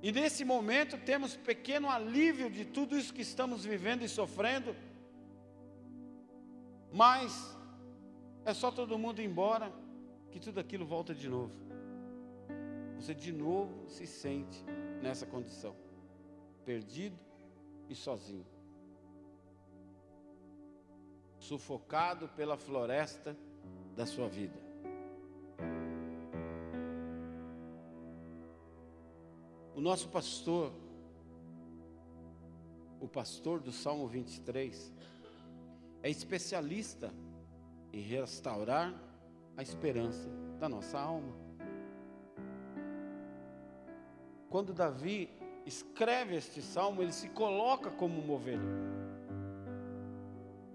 e 0.04 0.12
nesse 0.12 0.44
momento 0.44 0.98
temos 0.98 1.34
pequeno 1.34 1.88
alívio 1.88 2.50
de 2.50 2.62
tudo 2.66 2.94
isso 2.94 3.14
que 3.14 3.22
estamos 3.22 3.64
vivendo 3.64 4.02
e 4.02 4.08
sofrendo, 4.08 4.76
mas 6.92 7.56
é 8.44 8.52
só 8.52 8.70
todo 8.70 8.98
mundo 8.98 9.22
ir 9.22 9.24
embora 9.24 9.72
que 10.30 10.38
tudo 10.38 10.60
aquilo 10.60 10.84
volta 10.84 11.14
de 11.14 11.26
novo. 11.26 11.54
Você 12.96 13.14
de 13.14 13.32
novo 13.32 13.88
se 13.88 14.06
sente 14.06 14.62
nessa 15.00 15.24
condição, 15.24 15.74
perdido 16.66 17.18
e 17.88 17.94
sozinho 17.94 18.44
sufocado 21.38 22.28
pela 22.28 22.58
floresta 22.58 23.34
da 23.96 24.04
sua 24.04 24.28
vida. 24.28 24.63
O 29.74 29.80
nosso 29.80 30.08
pastor, 30.08 30.72
o 33.00 33.08
pastor 33.08 33.60
do 33.60 33.72
Salmo 33.72 34.06
23, 34.06 34.92
é 36.02 36.08
especialista 36.08 37.12
em 37.92 38.00
restaurar 38.00 38.94
a 39.56 39.62
esperança 39.62 40.28
da 40.60 40.68
nossa 40.68 40.98
alma. 40.98 41.34
Quando 44.48 44.72
Davi 44.72 45.28
escreve 45.66 46.36
este 46.36 46.62
salmo, 46.62 47.02
ele 47.02 47.12
se 47.12 47.28
coloca 47.30 47.90
como 47.90 48.20
uma 48.20 48.34
ovelha. 48.34 48.62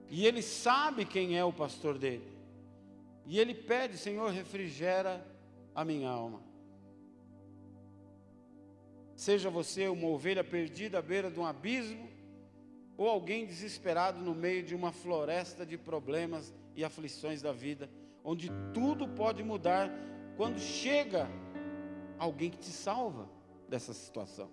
E 0.09 0.25
ele 0.25 0.41
sabe 0.41 1.05
quem 1.05 1.38
é 1.38 1.45
o 1.45 1.53
pastor 1.53 1.97
dele. 1.97 2.38
E 3.25 3.39
ele 3.39 3.53
pede, 3.53 3.97
Senhor, 3.97 4.31
refrigera 4.31 5.25
a 5.73 5.85
minha 5.85 6.09
alma. 6.09 6.48
Seja 9.19 9.49
você 9.49 9.88
uma 9.88 10.08
ovelha 10.08 10.43
perdida 10.43 10.99
à 10.99 11.01
beira 11.01 11.29
de 11.29 11.39
um 11.39 11.45
abismo, 11.45 12.10
ou 12.97 13.08
alguém 13.08 13.45
desesperado 13.45 14.19
no 14.21 14.34
meio 14.34 14.63
de 14.63 14.73
uma 14.75 14.91
floresta 14.91 15.65
de 15.65 15.77
problemas 15.77 16.53
e 16.75 16.84
aflições 16.84 17.41
da 17.41 17.51
vida, 17.51 17.89
onde 18.23 18.49
tudo 18.73 19.08
pode 19.08 19.43
mudar 19.43 19.91
quando 20.38 20.60
chega 20.60 21.27
alguém 22.17 22.49
que 22.49 22.60
te 22.60 22.71
salva 22.71 23.29
dessa 23.67 23.93
situação 23.93 24.49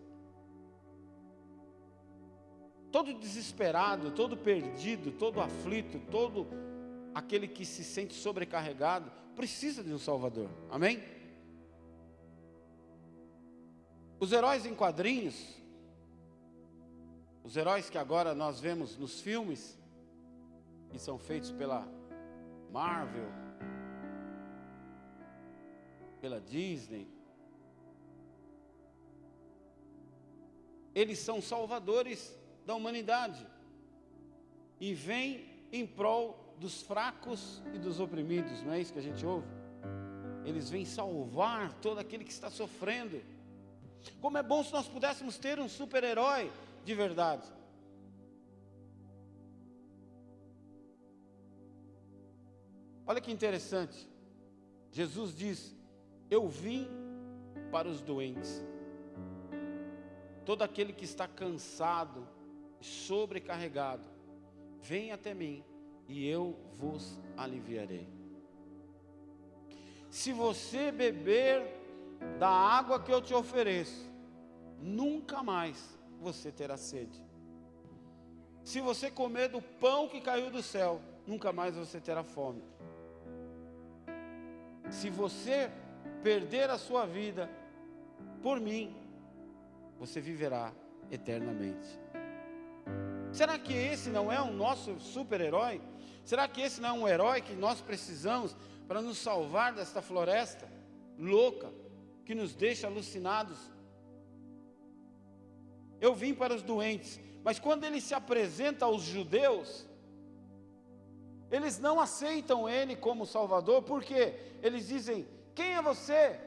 todo 2.96 3.12
desesperado, 3.12 4.10
todo 4.10 4.38
perdido, 4.38 5.10
todo 5.10 5.38
aflito, 5.38 5.98
todo 6.10 6.46
aquele 7.14 7.46
que 7.46 7.62
se 7.62 7.84
sente 7.84 8.14
sobrecarregado, 8.14 9.12
precisa 9.34 9.84
de 9.84 9.92
um 9.92 9.98
Salvador. 9.98 10.48
Amém? 10.70 11.02
Os 14.18 14.32
heróis 14.32 14.64
em 14.64 14.74
quadrinhos, 14.74 15.56
os 17.44 17.56
heróis 17.56 17.90
que 17.90 17.98
agora 17.98 18.34
nós 18.34 18.58
vemos 18.58 18.96
nos 18.96 19.20
filmes, 19.20 19.78
que 20.90 20.98
são 20.98 21.18
feitos 21.18 21.52
pela 21.52 21.86
Marvel, 22.72 23.28
pela 26.20 26.40
Disney, 26.40 27.06
eles 30.94 31.18
são 31.18 31.42
salvadores 31.42 32.34
da 32.64 32.74
humanidade 32.74 33.46
e 34.80 34.94
vem 34.94 35.46
em 35.70 35.86
prol 35.86 36.54
dos 36.58 36.80
fracos 36.80 37.62
e 37.74 37.78
dos 37.78 38.00
oprimidos, 38.00 38.62
não 38.62 38.72
é 38.72 38.80
isso 38.80 38.94
que 38.94 38.98
a 38.98 39.02
gente 39.02 39.24
ouve? 39.26 39.46
Eles 40.44 40.70
vêm 40.70 40.86
salvar 40.86 41.72
todo 41.74 41.98
aquele 41.98 42.24
que 42.24 42.32
está 42.32 42.48
sofrendo. 42.48 43.20
Como 44.20 44.38
é 44.38 44.42
bom 44.42 44.62
se 44.62 44.72
nós 44.72 44.88
pudéssemos 44.88 45.38
ter 45.38 45.58
um 45.58 45.68
super-herói 45.68 46.50
de 46.84 46.94
verdade. 46.94 47.46
Olha 53.06 53.20
que 53.20 53.30
interessante. 53.30 54.08
Jesus 54.90 55.36
diz: 55.36 55.76
Eu 56.30 56.48
vim 56.48 56.88
para 57.70 57.88
os 57.88 58.00
doentes. 58.00 58.64
Todo 60.44 60.62
aquele 60.62 60.92
que 60.92 61.04
está 61.04 61.26
cansado, 61.26 62.26
sobrecarregado, 62.80 64.08
vem 64.80 65.12
até 65.12 65.34
mim 65.34 65.64
e 66.08 66.26
eu 66.28 66.56
vos 66.74 67.18
aliviarei. 67.36 68.08
Se 70.10 70.32
você 70.32 70.92
beber 70.92 71.85
da 72.38 72.48
água 72.48 73.00
que 73.00 73.12
eu 73.12 73.20
te 73.22 73.34
ofereço, 73.34 74.10
nunca 74.80 75.42
mais 75.42 75.98
você 76.20 76.52
terá 76.52 76.76
sede. 76.76 77.24
Se 78.64 78.80
você 78.80 79.10
comer 79.10 79.48
do 79.48 79.62
pão 79.62 80.08
que 80.08 80.20
caiu 80.20 80.50
do 80.50 80.62
céu, 80.62 81.00
nunca 81.26 81.52
mais 81.52 81.76
você 81.76 82.00
terá 82.00 82.22
fome. 82.24 82.62
Se 84.90 85.08
você 85.08 85.70
perder 86.22 86.70
a 86.70 86.78
sua 86.78 87.06
vida 87.06 87.48
por 88.42 88.60
mim, 88.60 88.94
você 89.98 90.20
viverá 90.20 90.72
eternamente. 91.10 91.88
Será 93.32 93.58
que 93.58 93.72
esse 93.72 94.10
não 94.10 94.32
é 94.32 94.40
o 94.40 94.52
nosso 94.52 94.98
super-herói? 94.98 95.80
Será 96.24 96.48
que 96.48 96.60
esse 96.60 96.80
não 96.80 96.88
é 96.88 96.92
um 96.92 97.08
herói 97.08 97.40
que 97.40 97.54
nós 97.54 97.80
precisamos 97.80 98.56
para 98.88 99.00
nos 99.00 99.18
salvar 99.18 99.72
desta 99.72 100.02
floresta 100.02 100.68
louca 101.18 101.70
que 102.26 102.34
nos 102.34 102.54
deixa 102.54 102.86
alucinados? 102.86 103.56
Eu 106.00 106.14
vim 106.14 106.34
para 106.34 106.54
os 106.54 106.62
doentes, 106.62 107.18
mas 107.42 107.58
quando 107.58 107.84
ele 107.84 108.00
se 108.00 108.12
apresenta 108.12 108.84
aos 108.84 109.02
judeus, 109.02 109.86
eles 111.50 111.78
não 111.78 111.98
aceitam 111.98 112.68
ele 112.68 112.94
como 112.94 113.24
Salvador, 113.24 113.82
porque 113.82 114.34
eles 114.62 114.88
dizem: 114.88 115.26
Quem 115.54 115.74
é 115.74 115.80
você? 115.80 116.38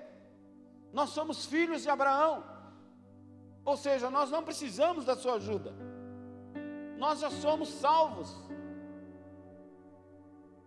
Nós 0.93 1.09
somos 1.11 1.45
filhos 1.45 1.81
de 1.81 1.89
Abraão, 1.89 2.43
ou 3.65 3.77
seja, 3.77 4.11
nós 4.11 4.29
não 4.29 4.43
precisamos 4.43 5.05
da 5.05 5.15
sua 5.15 5.35
ajuda 5.35 5.73
nós 6.99 7.21
já 7.21 7.31
somos 7.31 7.69
salvos. 7.69 8.29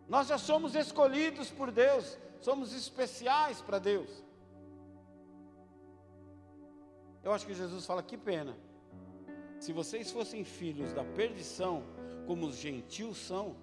Nós 0.09 0.27
já 0.27 0.39
somos 0.39 0.75
escolhidos 0.75 1.51
por 1.51 1.71
Deus, 1.71 2.19
somos 2.41 2.75
especiais 2.75 3.61
para 3.61 3.79
Deus. 3.79 4.11
Eu 7.23 7.33
acho 7.33 7.47
que 7.47 7.55
Jesus 7.55 7.87
fala: 7.87 8.03
que 8.03 8.17
pena, 8.17 8.57
Se 9.61 9.73
vocês 9.73 10.11
fossem 10.11 10.43
filhos 10.45 10.93
da 10.93 11.05
perdição, 11.05 11.85
como 12.27 12.47
os 12.47 12.57
gentios 12.57 13.17
são, 13.17 13.57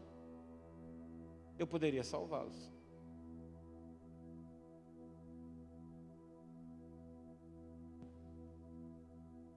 eu 1.58 1.68
poderia 1.68 2.04
salvá-los. 2.06 2.72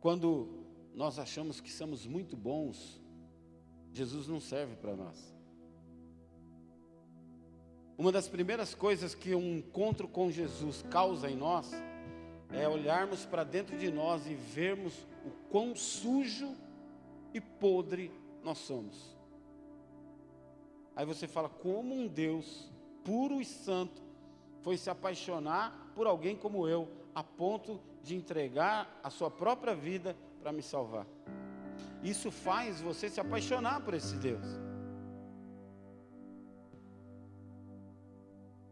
Quando 0.00 0.66
nós 0.92 1.20
achamos 1.20 1.60
que 1.60 1.70
somos 1.70 2.04
muito 2.04 2.36
bons, 2.36 3.00
Jesus 3.92 4.26
não 4.26 4.40
serve 4.40 4.74
para 4.74 4.96
nós. 4.96 5.32
Uma 7.96 8.10
das 8.10 8.26
primeiras 8.26 8.74
coisas 8.74 9.14
que 9.14 9.32
um 9.32 9.58
encontro 9.58 10.08
com 10.08 10.28
Jesus 10.28 10.82
causa 10.90 11.30
em 11.30 11.36
nós 11.36 11.70
é 12.52 12.68
olharmos 12.68 13.24
para 13.24 13.44
dentro 13.44 13.76
de 13.78 13.90
nós 13.90 14.26
e 14.26 14.34
vermos 14.34 14.94
o 15.24 15.30
quão 15.50 15.74
sujo 15.74 16.54
e 17.32 17.40
podre 17.40 18.10
nós 18.42 18.58
somos. 18.58 19.16
Aí 20.94 21.06
você 21.06 21.26
fala, 21.26 21.48
como 21.48 21.94
um 21.94 22.06
Deus 22.06 22.70
puro 23.04 23.40
e 23.40 23.44
santo 23.44 24.02
foi 24.60 24.76
se 24.76 24.90
apaixonar 24.90 25.92
por 25.94 26.06
alguém 26.06 26.36
como 26.36 26.68
eu, 26.68 26.88
a 27.14 27.22
ponto 27.22 27.80
de 28.02 28.14
entregar 28.14 29.00
a 29.02 29.10
sua 29.10 29.30
própria 29.30 29.74
vida 29.74 30.16
para 30.40 30.52
me 30.52 30.62
salvar. 30.62 31.06
Isso 32.02 32.30
faz 32.30 32.80
você 32.80 33.08
se 33.08 33.20
apaixonar 33.20 33.80
por 33.80 33.94
esse 33.94 34.16
Deus. 34.16 34.44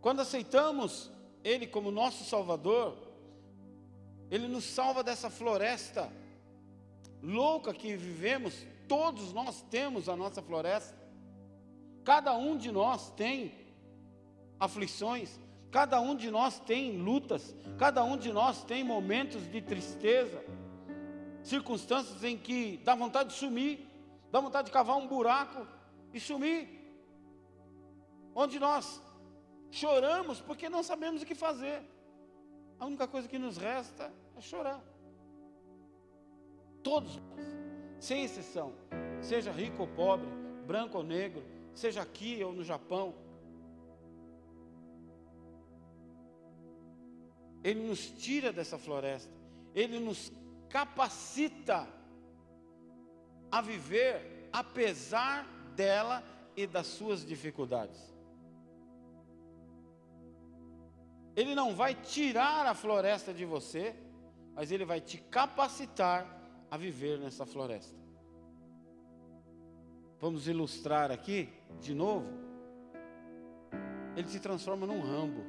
Quando 0.01 0.21
aceitamos 0.21 1.11
Ele 1.45 1.66
como 1.66 1.90
nosso 1.90 2.25
Salvador, 2.25 3.10
Ele 4.31 4.47
nos 4.47 4.64
salva 4.64 5.03
dessa 5.03 5.29
floresta 5.29 6.11
louca 7.23 7.75
que 7.75 7.97
vivemos. 7.97 8.66
Todos 8.88 9.33
nós 9.33 9.62
temos 9.71 10.09
a 10.09 10.16
nossa 10.16 10.43
floresta. 10.43 10.99
Cada 12.05 12.35
um 12.37 12.57
de 12.57 12.71
nós 12.73 13.11
tem 13.11 13.53
aflições, 14.59 15.38
cada 15.71 16.01
um 16.01 16.14
de 16.14 16.31
nós 16.31 16.59
tem 16.59 16.99
lutas, 16.99 17.55
cada 17.79 18.03
um 18.03 18.16
de 18.16 18.33
nós 18.33 18.64
tem 18.64 18.83
momentos 18.83 19.51
de 19.51 19.61
tristeza, 19.61 20.45
circunstâncias 21.43 22.25
em 22.25 22.37
que 22.37 22.79
dá 22.85 22.95
vontade 22.95 23.31
de 23.31 23.37
sumir, 23.37 23.87
dá 24.31 24.40
vontade 24.40 24.66
de 24.66 24.73
cavar 24.73 24.97
um 24.97 25.07
buraco 25.07 25.66
e 26.12 26.21
sumir. 26.21 26.69
Onde 28.35 28.59
nós 28.59 29.01
choramos 29.71 30.40
porque 30.40 30.69
não 30.69 30.83
sabemos 30.83 31.23
o 31.23 31.27
que 31.27 31.35
fazer. 31.35 31.83
A 32.81 32.87
única 32.87 33.07
coisa 33.07 33.29
que 33.29 33.38
nos 33.38 33.59
resta 33.59 34.11
é 34.35 34.40
chorar. 34.40 34.83
Todos 36.83 37.16
nós, 37.16 37.45
sem 38.01 38.25
exceção, 38.25 38.73
seja 39.21 39.53
rico 39.53 39.83
ou 39.83 39.88
pobre, 39.88 40.27
branco 40.66 40.97
ou 40.97 41.05
negro, 41.05 41.45
seja 41.75 42.01
aqui 42.01 42.43
ou 42.43 42.55
no 42.55 42.64
Japão, 42.64 43.14
Ele 47.62 47.87
nos 47.87 48.07
tira 48.11 48.51
dessa 48.51 48.79
floresta, 48.79 49.31
Ele 49.75 50.01
nos 50.01 50.33
capacita 50.71 51.87
a 53.53 53.61
viver 53.61 54.49
apesar 54.51 55.47
dela 55.77 56.25
e 56.57 56.66
das 56.66 56.87
suas 56.87 57.27
dificuldades. 57.27 58.11
Ele 61.40 61.55
não 61.55 61.74
vai 61.74 61.94
tirar 61.94 62.66
a 62.66 62.74
floresta 62.74 63.33
de 63.33 63.46
você, 63.46 63.96
mas 64.55 64.70
ele 64.70 64.85
vai 64.85 65.00
te 65.00 65.16
capacitar 65.16 66.26
a 66.70 66.76
viver 66.76 67.18
nessa 67.18 67.46
floresta. 67.46 67.98
Vamos 70.18 70.46
ilustrar 70.46 71.11
aqui 71.11 71.48
de 71.81 71.94
novo. 71.94 72.29
Ele 74.14 74.29
se 74.29 74.38
transforma 74.38 74.87
num 74.87 75.00
rambo. 75.00 75.42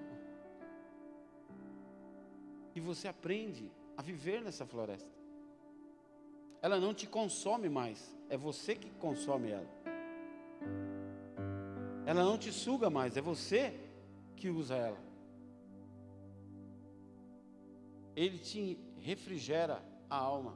E 2.73 2.79
você 2.79 3.09
aprende 3.09 3.69
a 3.97 4.01
viver 4.01 4.41
nessa 4.41 4.65
floresta. 4.65 5.11
Ela 6.61 6.79
não 6.79 6.93
te 6.93 7.05
consome 7.05 7.67
mais, 7.67 8.17
é 8.29 8.37
você 8.37 8.75
que 8.75 8.89
consome 8.91 9.51
ela. 9.51 9.67
Ela 12.05 12.23
não 12.23 12.37
te 12.37 12.49
suga 12.49 12.89
mais, 12.89 13.17
é 13.17 13.21
você 13.21 13.77
que 14.37 14.49
usa 14.49 14.77
ela. 14.77 15.10
Ele 18.15 18.37
te 18.37 18.77
refrigera 18.99 19.83
a 20.09 20.17
alma. 20.17 20.55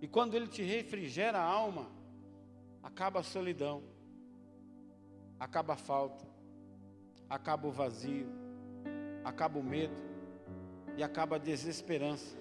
E 0.00 0.08
quando 0.08 0.34
ele 0.34 0.46
te 0.46 0.62
refrigera 0.62 1.38
a 1.38 1.44
alma, 1.44 1.90
acaba 2.82 3.20
a 3.20 3.22
solidão, 3.22 3.82
acaba 5.38 5.74
a 5.74 5.76
falta, 5.76 6.26
acaba 7.28 7.68
o 7.68 7.70
vazio, 7.70 8.28
acaba 9.24 9.58
o 9.58 9.62
medo 9.62 10.00
e 10.96 11.02
acaba 11.02 11.36
a 11.36 11.38
desesperança. 11.38 12.36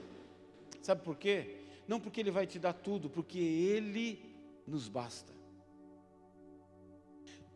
Sabe 0.82 1.04
por 1.04 1.18
quê? 1.18 1.58
Não 1.88 2.00
porque 2.00 2.20
Ele 2.20 2.32
vai 2.32 2.46
te 2.46 2.60
dar 2.60 2.74
tudo, 2.74 3.10
porque 3.10 3.40
Ele 3.40 4.36
nos 4.66 4.88
basta. 4.88 5.34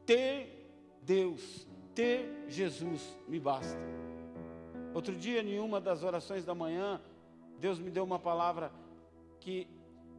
Ter 0.05 0.69
Deus, 1.01 1.67
ter 1.93 2.45
Jesus 2.47 3.15
me 3.27 3.39
basta. 3.39 4.02
Outro 4.93 5.15
dia, 5.15 5.41
em 5.41 5.59
uma 5.59 5.81
das 5.81 6.03
orações 6.03 6.45
da 6.45 6.53
manhã, 6.53 7.01
Deus 7.59 7.79
me 7.79 7.89
deu 7.89 8.03
uma 8.03 8.19
palavra 8.19 8.71
que 9.39 9.67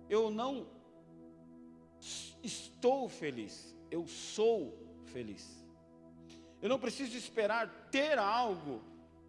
eu 0.09 0.31
não 0.31 0.67
estou 2.43 3.09
feliz, 3.09 3.77
eu 3.91 4.07
sou 4.07 4.77
feliz. 5.05 5.65
Eu 6.61 6.69
não 6.69 6.79
preciso 6.79 7.17
esperar 7.17 7.89
ter 7.91 8.19
algo 8.19 8.83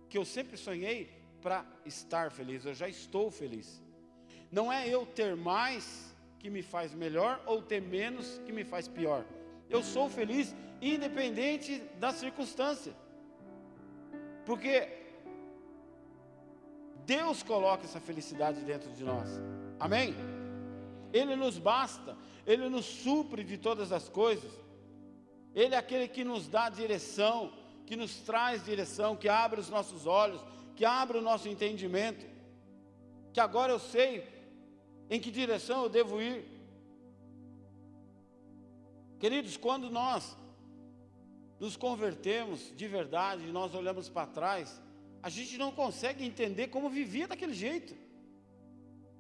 que 0.10 0.18
eu 0.18 0.26
sempre 0.26 0.58
sonhei 0.58 1.12
para 1.42 1.66
estar 1.86 2.32
feliz, 2.32 2.66
eu 2.66 2.74
já 2.74 2.90
estou 2.90 3.30
feliz. 3.30 3.82
Não 4.52 4.72
é 4.72 4.88
eu 4.88 5.06
ter 5.06 5.36
mais 5.36 6.16
que 6.40 6.50
me 6.50 6.62
faz 6.62 6.94
melhor 6.94 7.42
ou 7.46 7.62
ter 7.62 7.82
menos 7.82 8.40
que 8.46 8.52
me 8.52 8.64
faz 8.64 8.88
pior. 8.88 9.26
Eu 9.70 9.84
sou 9.84 10.10
feliz 10.10 10.56
independente 10.82 11.80
da 12.00 12.12
circunstância. 12.12 12.94
Porque 14.46 15.05
Deus 17.06 17.44
coloca 17.44 17.86
essa 17.86 18.00
felicidade 18.00 18.62
dentro 18.62 18.92
de 18.92 19.04
nós. 19.04 19.30
Amém? 19.80 20.16
Ele 21.14 21.36
nos 21.36 21.58
basta, 21.58 22.18
Ele 22.46 22.68
nos 22.68 22.86
supre 22.86 23.44
de 23.44 23.58
todas 23.58 23.92
as 23.92 24.10
coisas. 24.10 24.52
Ele 25.54 25.76
é 25.76 25.78
aquele 25.78 26.08
que 26.08 26.24
nos 26.24 26.48
dá 26.48 26.68
direção, 26.68 27.54
que 27.86 27.96
nos 27.96 28.16
traz 28.18 28.66
direção, 28.66 29.16
que 29.16 29.30
abre 29.30 29.60
os 29.60 29.70
nossos 29.70 30.06
olhos, 30.06 30.42
que 30.76 30.84
abre 30.84 31.18
o 31.18 31.22
nosso 31.22 31.48
entendimento. 31.48 32.26
Que 33.32 33.40
agora 33.40 33.72
eu 33.72 33.80
sei 33.80 34.28
em 35.10 35.20
que 35.20 35.32
direção 35.32 35.84
eu 35.84 35.90
devo 35.90 36.22
ir. 36.22 36.46
Queridos, 39.20 39.56
quando 39.56 39.90
nós 39.90 40.36
nos 41.60 41.78
convertemos 41.78 42.76
de 42.76 42.88
verdade, 42.88 43.52
nós 43.52 43.74
olhamos 43.74 44.10
para 44.10 44.28
trás, 44.28 44.82
a 45.26 45.30
gente 45.30 45.58
não 45.58 45.72
consegue 45.72 46.24
entender 46.24 46.68
como 46.68 46.88
vivia 46.88 47.28
daquele 47.28 47.56
jeito. 47.56 47.96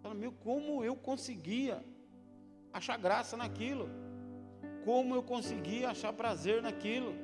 Fala, 0.04 0.13
meu, 0.13 0.32
como 0.32 0.84
eu 0.84 0.96
conseguia 0.96 1.84
achar 2.72 2.96
graça 2.96 3.36
naquilo? 3.36 3.89
Como 4.84 5.15
eu 5.15 5.24
conseguia 5.24 5.89
achar 5.89 6.13
prazer 6.13 6.62
naquilo? 6.62 7.15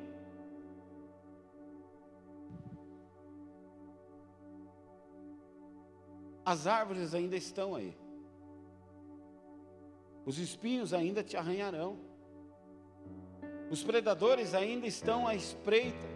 As 6.44 6.66
árvores 6.66 7.14
ainda 7.14 7.38
estão 7.38 7.76
aí. 7.76 7.96
Os 10.26 10.40
espinhos 10.40 10.92
ainda 10.92 11.24
te 11.24 11.38
arranharão. 11.38 12.00
Os 13.70 13.84
predadores 13.84 14.56
ainda 14.56 14.88
estão 14.88 15.28
à 15.28 15.36
espreita. 15.36 16.08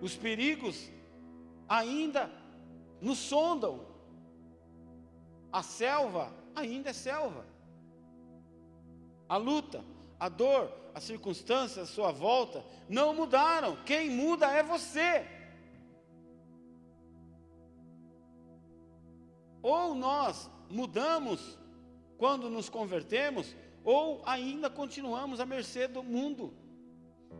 Os 0.00 0.16
perigos 0.16 0.90
ainda 1.72 2.30
nos 3.00 3.18
sondam. 3.18 3.80
A 5.50 5.62
selva 5.62 6.32
ainda 6.54 6.90
é 6.90 6.92
selva. 6.92 7.46
A 9.26 9.38
luta, 9.38 9.82
a 10.20 10.28
dor, 10.28 10.70
as 10.94 11.02
circunstâncias 11.04 11.88
à 11.88 11.90
sua 11.90 12.12
volta 12.12 12.62
não 12.88 13.14
mudaram. 13.14 13.76
Quem 13.86 14.10
muda 14.10 14.46
é 14.48 14.62
você. 14.62 15.26
Ou 19.62 19.94
nós 19.94 20.50
mudamos 20.68 21.58
quando 22.18 22.50
nos 22.50 22.68
convertemos, 22.68 23.56
ou 23.82 24.20
ainda 24.26 24.68
continuamos 24.68 25.40
à 25.40 25.46
mercê 25.46 25.88
do 25.88 26.02
mundo. 26.02 26.52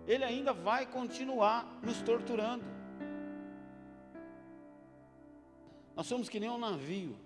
Ele 0.07 0.25
ainda 0.25 0.53
vai 0.55 0.87
continuar 0.87 1.81
nos 1.83 2.01
torturando. 2.01 2.82
Nós 5.95 6.07
somos 6.07 6.29
que 6.29 6.41
nem 6.41 6.51
um 6.51 6.59
navio. 6.59 7.17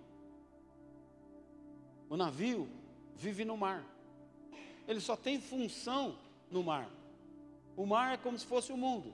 O 2.09 2.16
navio, 2.16 2.68
vive 3.16 3.44
no 3.44 3.57
mar. 3.57 3.85
Ele 4.87 5.00
só 5.00 5.16
tem 5.16 5.40
função 5.40 6.16
no 6.50 6.62
mar. 6.62 6.88
O 7.76 7.85
mar 7.85 8.14
é 8.14 8.16
como 8.16 8.38
se 8.38 8.46
fosse 8.46 8.72
o 8.72 8.76
mundo. 8.76 9.12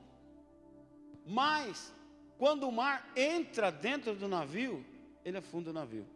Mas, 1.27 1.93
quando 2.39 2.69
o 2.69 2.73
mar 2.73 3.11
entra 3.17 3.71
dentro 3.71 4.15
do 4.15 4.29
navio, 4.29 4.85
ele 5.25 5.39
afunda 5.39 5.71
o 5.71 5.73
navio. 5.73 6.07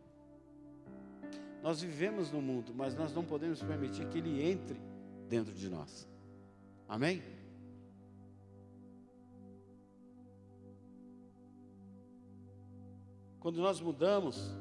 Nós 1.62 1.80
vivemos 1.80 2.30
no 2.30 2.40
mundo, 2.40 2.72
mas 2.74 2.94
nós 2.94 3.12
não 3.12 3.24
podemos 3.24 3.62
permitir 3.62 4.06
que 4.08 4.18
ele 4.18 4.42
entre 4.42 4.80
dentro 5.28 5.52
de 5.52 5.68
nós. 5.68 6.06
Amém? 6.88 7.22
Quando 13.46 13.60
nós 13.60 13.80
mudamos, 13.80 14.58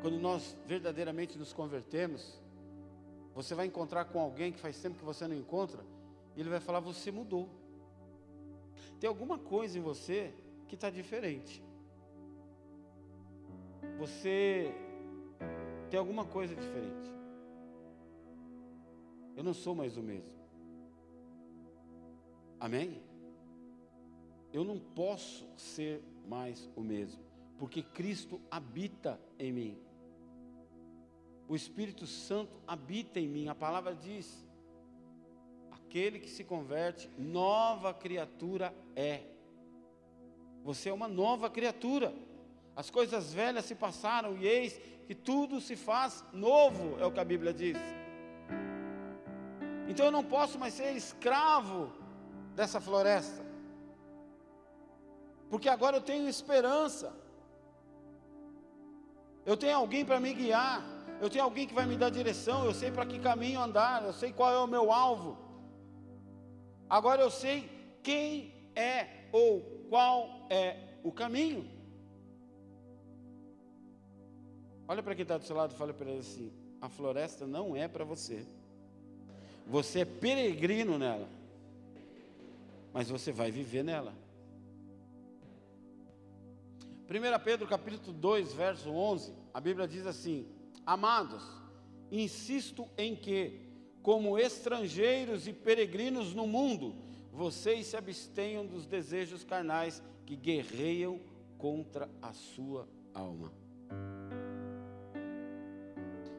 quando 0.00 0.18
nós 0.18 0.56
verdadeiramente 0.64 1.36
nos 1.36 1.52
convertemos, 1.52 2.40
você 3.34 3.54
vai 3.54 3.66
encontrar 3.66 4.06
com 4.06 4.18
alguém 4.18 4.50
que 4.50 4.58
faz 4.58 4.80
tempo 4.80 4.96
que 4.96 5.04
você 5.04 5.28
não 5.28 5.36
encontra, 5.36 5.84
e 6.34 6.40
ele 6.40 6.48
vai 6.48 6.58
falar: 6.58 6.80
Você 6.80 7.10
mudou. 7.10 7.50
Tem 8.98 9.08
alguma 9.08 9.38
coisa 9.38 9.76
em 9.76 9.82
você 9.82 10.32
que 10.68 10.74
está 10.74 10.88
diferente. 10.88 11.62
Você 13.98 14.74
tem 15.90 16.00
alguma 16.00 16.24
coisa 16.24 16.56
diferente. 16.56 17.12
Eu 19.36 19.44
não 19.44 19.52
sou 19.52 19.74
mais 19.74 19.98
o 19.98 20.02
mesmo. 20.02 20.32
Amém? 22.58 23.07
Eu 24.52 24.64
não 24.64 24.78
posso 24.78 25.46
ser 25.56 26.02
mais 26.26 26.70
o 26.74 26.80
mesmo, 26.80 27.22
porque 27.58 27.82
Cristo 27.82 28.40
habita 28.50 29.20
em 29.38 29.52
mim. 29.52 29.78
O 31.48 31.56
Espírito 31.56 32.06
Santo 32.06 32.60
habita 32.66 33.18
em 33.18 33.26
mim. 33.26 33.48
A 33.48 33.54
palavra 33.54 33.94
diz: 33.94 34.46
aquele 35.70 36.18
que 36.18 36.28
se 36.28 36.44
converte, 36.44 37.10
nova 37.16 37.94
criatura 37.94 38.74
é. 38.94 39.22
Você 40.62 40.90
é 40.90 40.92
uma 40.92 41.08
nova 41.08 41.48
criatura. 41.48 42.14
As 42.76 42.90
coisas 42.90 43.32
velhas 43.32 43.64
se 43.64 43.74
passaram 43.74 44.36
e 44.36 44.46
eis 44.46 44.78
que 45.06 45.14
tudo 45.14 45.60
se 45.60 45.74
faz 45.74 46.22
novo, 46.32 46.98
é 47.00 47.06
o 47.06 47.10
que 47.10 47.18
a 47.18 47.24
Bíblia 47.24 47.52
diz. 47.52 47.78
Então 49.88 50.04
eu 50.04 50.12
não 50.12 50.22
posso 50.22 50.58
mais 50.58 50.74
ser 50.74 50.94
escravo 50.94 51.90
dessa 52.54 52.78
floresta, 52.78 53.42
porque 55.50 55.68
agora 55.68 55.96
eu 55.96 56.00
tenho 56.00 56.28
esperança, 56.28 57.12
eu 59.46 59.56
tenho 59.56 59.76
alguém 59.76 60.04
para 60.04 60.20
me 60.20 60.32
guiar, 60.34 60.84
eu 61.20 61.30
tenho 61.30 61.44
alguém 61.44 61.66
que 61.66 61.74
vai 61.74 61.86
me 61.86 61.96
dar 61.96 62.10
direção, 62.10 62.64
eu 62.64 62.74
sei 62.74 62.90
para 62.90 63.06
que 63.06 63.18
caminho 63.18 63.60
andar, 63.60 64.04
eu 64.04 64.12
sei 64.12 64.32
qual 64.32 64.52
é 64.52 64.58
o 64.58 64.66
meu 64.66 64.92
alvo. 64.92 65.38
Agora 66.88 67.22
eu 67.22 67.30
sei 67.30 67.68
quem 68.02 68.52
é 68.74 69.28
ou 69.32 69.60
qual 69.88 70.46
é 70.50 70.76
o 71.02 71.10
caminho. 71.10 71.68
Olha 74.86 75.02
para 75.02 75.14
quem 75.14 75.22
está 75.22 75.36
do 75.36 75.44
seu 75.44 75.56
lado 75.56 75.74
e 75.74 75.76
fala 75.76 75.92
para 75.92 76.08
ele 76.10 76.20
assim: 76.20 76.52
a 76.80 76.88
floresta 76.88 77.46
não 77.46 77.76
é 77.76 77.88
para 77.88 78.04
você. 78.04 78.46
Você 79.66 80.00
é 80.00 80.04
peregrino 80.04 80.98
nela, 80.98 81.28
mas 82.92 83.10
você 83.10 83.30
vai 83.30 83.50
viver 83.50 83.82
nela. 83.82 84.14
1 87.08 87.42
Pedro 87.42 87.66
capítulo 87.66 88.12
2, 88.12 88.52
verso 88.52 88.90
11, 88.90 89.32
a 89.54 89.58
Bíblia 89.58 89.88
diz 89.88 90.06
assim: 90.06 90.46
Amados, 90.84 91.42
insisto 92.12 92.86
em 92.98 93.16
que, 93.16 93.66
como 94.02 94.38
estrangeiros 94.38 95.48
e 95.48 95.54
peregrinos 95.54 96.34
no 96.34 96.46
mundo, 96.46 96.94
vocês 97.32 97.86
se 97.86 97.96
abstenham 97.96 98.66
dos 98.66 98.84
desejos 98.84 99.42
carnais 99.42 100.02
que 100.26 100.36
guerreiam 100.36 101.18
contra 101.56 102.10
a 102.20 102.34
sua 102.34 102.86
alma. 103.14 103.50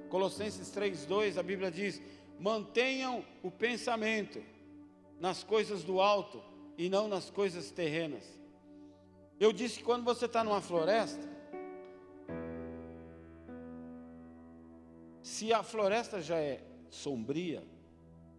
Colossenses 0.08 0.70
3:2, 0.70 1.40
a 1.40 1.42
Bíblia 1.42 1.72
diz: 1.72 2.00
"Mantenham 2.40 3.26
o 3.42 3.50
pensamento 3.50 4.40
nas 5.20 5.44
coisas 5.44 5.84
do 5.84 6.00
alto 6.00 6.40
e 6.78 6.90
não 6.90 7.08
nas 7.08 7.32
coisas 7.32 7.72
terrenas." 7.72 8.39
Eu 9.40 9.54
disse 9.54 9.80
que 9.80 9.84
quando 9.84 10.04
você 10.04 10.26
está 10.26 10.44
numa 10.44 10.62
floresta, 10.62 11.28
se 15.22 15.54
a 15.54 15.64
floresta 15.64 16.22
já 16.22 16.38
é 16.38 16.62
sombria, 16.90 17.64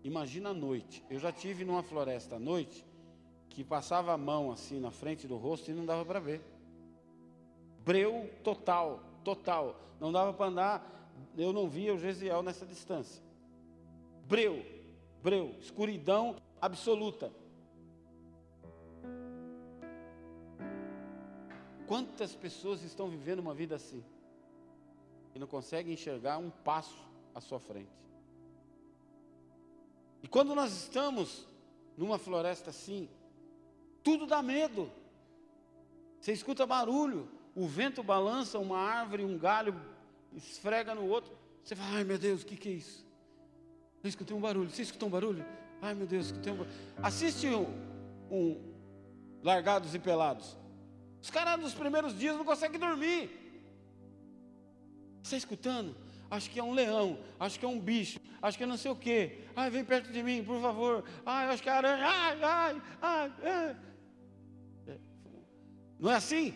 imagina 0.04 0.50
a 0.50 0.54
noite. 0.54 1.04
Eu 1.08 1.18
já 1.18 1.32
tive 1.32 1.64
numa 1.64 1.82
floresta 1.82 2.36
à 2.36 2.38
noite 2.38 2.84
que 3.48 3.64
passava 3.64 4.12
a 4.12 4.18
mão 4.18 4.52
assim 4.52 4.78
na 4.78 4.90
frente 4.90 5.26
do 5.26 5.36
rosto 5.36 5.70
e 5.70 5.74
não 5.74 5.86
dava 5.86 6.04
para 6.04 6.20
ver. 6.20 6.40
Breu 7.84 8.30
total, 8.44 9.00
total. 9.24 9.80
Não 9.98 10.12
dava 10.12 10.32
para 10.32 10.46
andar 10.46 11.00
eu 11.36 11.52
não 11.52 11.68
via 11.68 11.94
o 11.94 11.98
Gesiel 11.98 12.42
nessa 12.42 12.66
distância. 12.66 13.22
Breu, 14.26 14.64
breu, 15.22 15.54
escuridão 15.60 16.36
absoluta. 16.60 17.32
Quantas 21.90 22.36
pessoas 22.36 22.84
estão 22.84 23.08
vivendo 23.08 23.40
uma 23.40 23.52
vida 23.52 23.74
assim? 23.74 24.00
E 25.34 25.40
não 25.40 25.46
conseguem 25.48 25.94
enxergar 25.94 26.38
um 26.38 26.48
passo 26.48 26.96
à 27.34 27.40
sua 27.40 27.58
frente. 27.58 27.90
E 30.22 30.28
quando 30.28 30.54
nós 30.54 30.70
estamos 30.70 31.48
numa 31.96 32.16
floresta 32.16 32.70
assim, 32.70 33.08
tudo 34.04 34.24
dá 34.24 34.40
medo. 34.40 34.88
Você 36.20 36.30
escuta 36.30 36.64
barulho, 36.64 37.28
o 37.56 37.66
vento 37.66 38.04
balança 38.04 38.56
uma 38.60 38.78
árvore, 38.78 39.24
um 39.24 39.36
galho 39.36 39.74
esfrega 40.32 40.94
no 40.94 41.08
outro. 41.08 41.36
Você 41.64 41.74
fala, 41.74 41.96
ai 41.96 42.04
meu 42.04 42.20
Deus, 42.20 42.42
o 42.42 42.46
que, 42.46 42.56
que 42.56 42.68
é 42.68 42.72
isso? 42.74 43.04
Eu 44.00 44.08
escutei 44.08 44.36
um 44.36 44.40
barulho. 44.40 44.70
Você 44.70 44.82
escutou 44.82 45.08
um 45.08 45.10
barulho? 45.10 45.44
Ai 45.82 45.92
meu 45.94 46.06
Deus, 46.06 46.26
escutei 46.26 46.52
um 46.52 46.58
barulho. 46.58 46.76
Assiste 47.02 47.48
um, 47.48 47.66
um 48.30 48.60
Largados 49.42 49.92
e 49.92 49.98
Pelados. 49.98 50.59
Os 51.22 51.30
caras 51.30 51.60
nos 51.60 51.74
primeiros 51.74 52.18
dias 52.18 52.36
não 52.36 52.44
conseguem 52.44 52.80
dormir. 52.80 53.30
Você 55.22 55.36
está 55.36 55.36
escutando? 55.36 55.94
Acho 56.30 56.48
que 56.50 56.60
é 56.60 56.62
um 56.62 56.72
leão, 56.72 57.18
acho 57.38 57.58
que 57.58 57.64
é 57.64 57.68
um 57.68 57.78
bicho, 57.78 58.20
acho 58.40 58.56
que 58.56 58.62
é 58.62 58.66
não 58.66 58.76
sei 58.76 58.90
o 58.90 58.96
quê. 58.96 59.40
Ai, 59.56 59.68
vem 59.68 59.84
perto 59.84 60.12
de 60.12 60.22
mim, 60.22 60.44
por 60.44 60.60
favor. 60.60 61.04
Ai, 61.26 61.48
acho 61.48 61.62
que 61.62 61.68
é 61.68 61.72
aranha. 61.72 62.06
Ai, 62.06 62.42
ai, 62.42 62.82
ai, 63.02 63.32
ai. 63.42 63.76
Não 65.98 66.10
é 66.10 66.14
assim? 66.14 66.54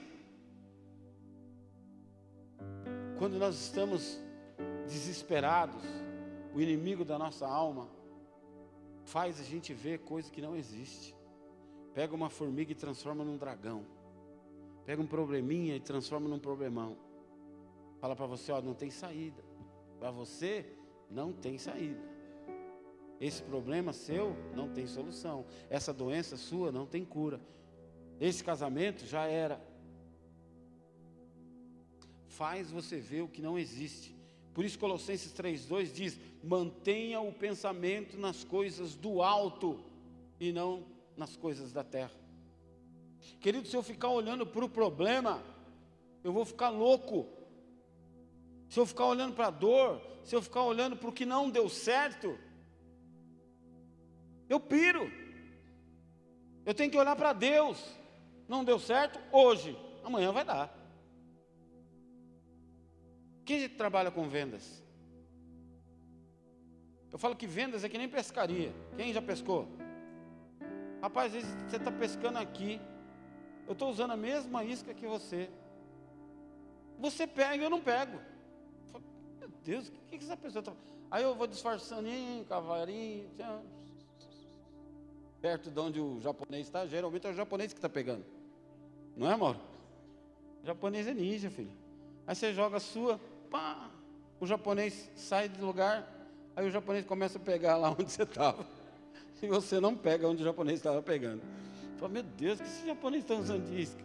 Quando 3.19 3.39
nós 3.39 3.57
estamos 3.57 4.19
desesperados, 4.87 5.83
o 6.55 6.61
inimigo 6.61 7.05
da 7.05 7.19
nossa 7.19 7.47
alma 7.47 7.89
faz 9.05 9.41
a 9.41 9.45
gente 9.45 9.75
ver 9.75 9.99
coisa 9.99 10.31
que 10.31 10.41
não 10.41 10.57
existe. 10.57 11.15
Pega 11.93 12.15
uma 12.15 12.31
formiga 12.31 12.73
e 12.73 12.75
transforma 12.75 13.25
num 13.25 13.37
dragão. 13.37 13.85
Pega 14.85 15.01
um 15.01 15.07
probleminha 15.07 15.77
e 15.77 15.81
transforma 15.81 16.29
num 16.29 16.39
problemão. 16.39 16.97
Fala 18.01 18.15
para 18.15 18.27
você, 18.27 18.53
ó, 18.53 18.61
não 18.61 18.75
tem 18.75 18.91
saída. 18.91 19.43
Para 19.99 20.11
você 20.11 20.67
não 21.11 21.33
tem 21.33 21.59
saída. 21.59 22.01
Esse 23.21 23.43
problema 23.43 23.93
seu 23.93 24.37
não 24.55 24.69
tem 24.69 24.87
solução. 24.87 25.47
Essa 25.71 25.93
doença 25.93 26.37
sua 26.37 26.71
não 26.71 26.87
tem 26.87 27.05
cura. 27.05 27.41
Esse 28.21 28.45
casamento 28.45 29.07
já 29.07 29.27
era 29.27 29.61
faz 32.29 32.71
você 32.71 32.99
ver 32.99 33.23
o 33.23 33.29
que 33.29 33.41
não 33.41 33.59
existe. 33.59 34.15
Por 34.53 34.65
isso 34.65 34.79
Colossenses 34.79 35.33
3:2 35.33 35.93
diz: 35.93 36.19
"Mantenha 36.43 37.21
o 37.21 37.33
pensamento 37.33 38.19
nas 38.19 38.45
coisas 38.45 38.95
do 38.95 39.23
alto 39.23 39.81
e 40.39 40.53
não 40.53 40.85
nas 41.17 41.37
coisas 41.37 41.73
da 41.73 41.85
terra". 41.85 42.24
Querido, 43.41 43.67
se 43.69 43.77
eu 43.77 43.83
ficar 43.83 44.09
olhando 44.09 44.47
para 44.47 44.65
o 44.65 44.69
problema, 44.69 45.43
eu 46.23 46.33
vou 46.33 46.45
ficar 46.45 46.71
louco. 46.71 47.29
Se 48.69 48.79
eu 48.81 48.87
ficar 48.87 49.07
olhando 49.07 49.35
para 49.35 49.49
a 49.49 49.51
dor, 49.51 50.01
se 50.25 50.35
eu 50.35 50.43
ficar 50.43 50.63
olhando 50.63 50.97
para 50.97 51.09
o 51.09 51.13
que 51.13 51.27
não 51.27 51.51
deu 51.51 51.69
certo, 51.69 52.39
eu 54.49 54.59
piro. 54.59 55.11
Eu 56.65 56.75
tenho 56.75 56.91
que 56.91 56.99
olhar 56.99 57.15
para 57.17 57.33
Deus. 57.33 57.79
Não 58.49 58.65
deu 58.65 58.79
certo 58.79 59.19
hoje, 59.33 59.77
amanhã 60.03 60.33
vai 60.33 60.45
dar. 60.45 60.75
Quem 63.45 63.69
trabalha 63.69 64.11
com 64.11 64.29
vendas? 64.29 64.83
Eu 67.13 67.19
falo 67.19 67.37
que 67.37 67.47
vendas 67.47 67.85
é 67.85 67.89
que 67.89 67.99
nem 67.99 68.09
pescaria. 68.09 68.75
Quem 68.97 69.13
já 69.13 69.23
pescou? 69.23 69.69
Rapaz, 71.01 71.27
às 71.27 71.33
vezes 71.33 71.57
você 71.69 71.77
está 71.77 71.93
pescando 71.93 72.39
aqui. 72.39 72.81
Eu 73.67 73.73
estou 73.73 73.91
usando 73.91 74.13
a 74.13 74.17
mesma 74.17 74.65
isca 74.65 74.93
que 74.93 75.07
você. 75.07 75.49
Você 76.99 77.27
pega 77.27 77.57
e 77.57 77.63
eu 77.63 77.71
não 77.71 77.81
pego. 77.81 78.19
Deus, 79.65 79.89
o 79.89 79.93
que, 80.11 80.19
que 80.19 80.25
essa 80.25 80.37
pessoa 80.37 80.61
está. 80.61 80.73
Aí 81.11 81.23
eu 81.23 81.35
vou 81.35 81.47
disfarçando, 81.47 82.09
cavarinho, 82.49 83.29
perto 85.41 85.71
de 85.71 85.79
onde 85.79 86.01
o 86.01 86.19
japonês 86.21 86.67
está, 86.67 86.87
geralmente 86.87 87.27
é 87.27 87.31
o 87.31 87.35
japonês 87.35 87.73
que 87.73 87.79
está 87.79 87.89
pegando. 87.89 88.25
Não 89.15 89.31
é, 89.31 89.35
amor? 89.35 89.57
O 90.63 90.67
japonês 90.67 91.07
é 91.07 91.13
ninja, 91.13 91.51
filho. 91.51 91.71
Aí 92.27 92.35
você 92.35 92.55
joga 92.55 92.79
a 92.79 92.81
sua, 92.81 93.21
pá, 93.51 93.91
o 94.41 94.47
japonês 94.47 95.11
sai 95.15 95.49
do 95.49 95.65
lugar, 95.65 96.11
aí 96.57 96.67
o 96.67 96.71
japonês 96.71 97.05
começa 97.05 97.39
a 97.39 97.41
pegar 97.41 97.77
lá 97.77 97.91
onde 97.99 98.11
você 98.11 98.23
estava. 98.23 98.67
E 99.43 99.47
você 99.47 99.79
não 99.79 99.95
pega 99.95 100.27
onde 100.27 100.43
o 100.43 100.45
japonês 100.47 100.79
estava 100.79 101.03
pegando. 101.03 101.43
Fala, 101.97 102.13
meu 102.13 102.23
Deus, 102.23 102.61
que 102.61 102.67
esse 102.67 102.87
japonês 102.87 103.23
está 103.23 103.35
usando 103.35 103.73
isca? 103.73 104.05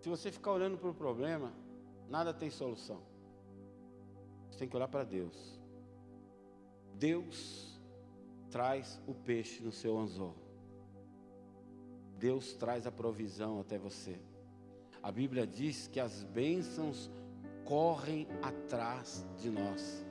Se 0.00 0.08
você 0.08 0.32
ficar 0.32 0.52
olhando 0.52 0.76
para 0.76 0.90
o 0.90 0.94
problema, 0.94 1.52
nada 2.08 2.34
tem 2.34 2.50
solução. 2.50 3.00
Você 4.50 4.58
tem 4.58 4.68
que 4.68 4.76
olhar 4.76 4.88
para 4.88 5.04
Deus. 5.04 5.60
Deus 6.94 7.80
traz 8.50 9.00
o 9.06 9.14
peixe 9.14 9.62
no 9.62 9.72
seu 9.72 9.96
anzol. 9.98 10.34
Deus 12.18 12.52
traz 12.52 12.86
a 12.86 12.92
provisão 12.92 13.60
até 13.60 13.78
você. 13.78 14.18
A 15.02 15.10
Bíblia 15.10 15.46
diz 15.46 15.88
que 15.88 15.98
as 15.98 16.22
bênçãos 16.22 17.10
correm 17.64 18.28
atrás 18.42 19.26
de 19.38 19.50
nós. 19.50 20.04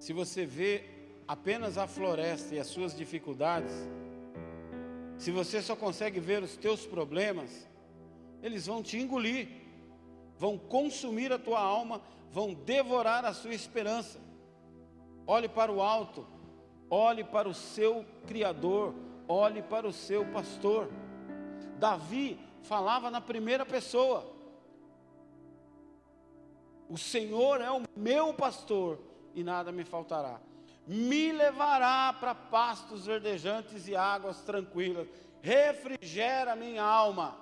Se 0.00 0.14
você 0.14 0.46
vê 0.46 0.84
apenas 1.28 1.76
a 1.76 1.86
floresta 1.86 2.54
e 2.54 2.58
as 2.58 2.68
suas 2.68 2.96
dificuldades, 2.96 3.70
se 5.18 5.30
você 5.30 5.60
só 5.60 5.76
consegue 5.76 6.18
ver 6.18 6.42
os 6.42 6.56
teus 6.56 6.86
problemas, 6.86 7.68
eles 8.42 8.66
vão 8.66 8.82
te 8.82 8.96
engolir, 8.96 9.46
vão 10.38 10.56
consumir 10.56 11.30
a 11.30 11.38
tua 11.38 11.60
alma, 11.60 12.00
vão 12.32 12.54
devorar 12.54 13.26
a 13.26 13.34
sua 13.34 13.52
esperança. 13.52 14.18
Olhe 15.26 15.50
para 15.50 15.70
o 15.70 15.82
alto, 15.82 16.26
olhe 16.88 17.22
para 17.22 17.46
o 17.46 17.52
seu 17.52 18.02
Criador, 18.26 18.94
olhe 19.28 19.62
para 19.62 19.86
o 19.86 19.92
seu 19.92 20.24
pastor. 20.32 20.90
Davi 21.78 22.40
falava 22.62 23.10
na 23.10 23.20
primeira 23.20 23.66
pessoa: 23.66 24.26
O 26.88 26.96
Senhor 26.96 27.60
é 27.60 27.70
o 27.70 27.82
meu 27.94 28.32
pastor 28.32 29.09
e 29.34 29.42
nada 29.42 29.70
me 29.70 29.84
faltará. 29.84 30.40
Me 30.86 31.30
levará 31.32 32.12
para 32.12 32.34
pastos 32.34 33.06
verdejantes 33.06 33.86
e 33.86 33.94
águas 33.94 34.40
tranquilas, 34.40 35.06
refrigera 35.40 36.56
minha 36.56 36.82
alma. 36.82 37.36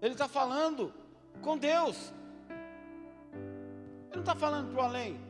Ele 0.00 0.14
está 0.14 0.28
falando 0.28 0.92
com 1.42 1.56
Deus, 1.56 2.12
ele 3.30 4.14
não 4.14 4.20
está 4.20 4.34
falando 4.34 4.72
para 4.72 4.82
o 4.82 4.84
além, 4.84 5.20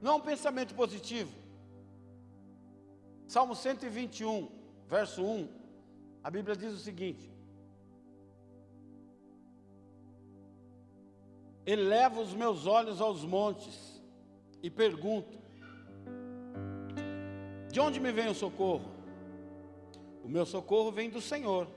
não 0.00 0.12
é 0.12 0.14
um 0.16 0.20
pensamento 0.20 0.74
positivo. 0.74 1.32
Salmo 3.26 3.54
121, 3.54 4.50
verso 4.88 5.24
1, 5.24 5.48
a 6.22 6.30
Bíblia 6.30 6.56
diz 6.56 6.72
o 6.72 6.78
seguinte: 6.78 7.34
Eleva 11.66 12.20
os 12.20 12.34
meus 12.34 12.66
olhos 12.66 13.00
aos 13.00 13.24
montes, 13.24 13.93
e 14.64 14.70
pergunto: 14.70 15.38
De 17.70 17.78
onde 17.78 18.00
me 18.00 18.10
vem 18.10 18.28
o 18.28 18.34
socorro? 18.34 18.90
O 20.24 20.28
meu 20.28 20.46
socorro 20.46 20.90
vem 20.90 21.10
do 21.10 21.20
Senhor, 21.20 21.68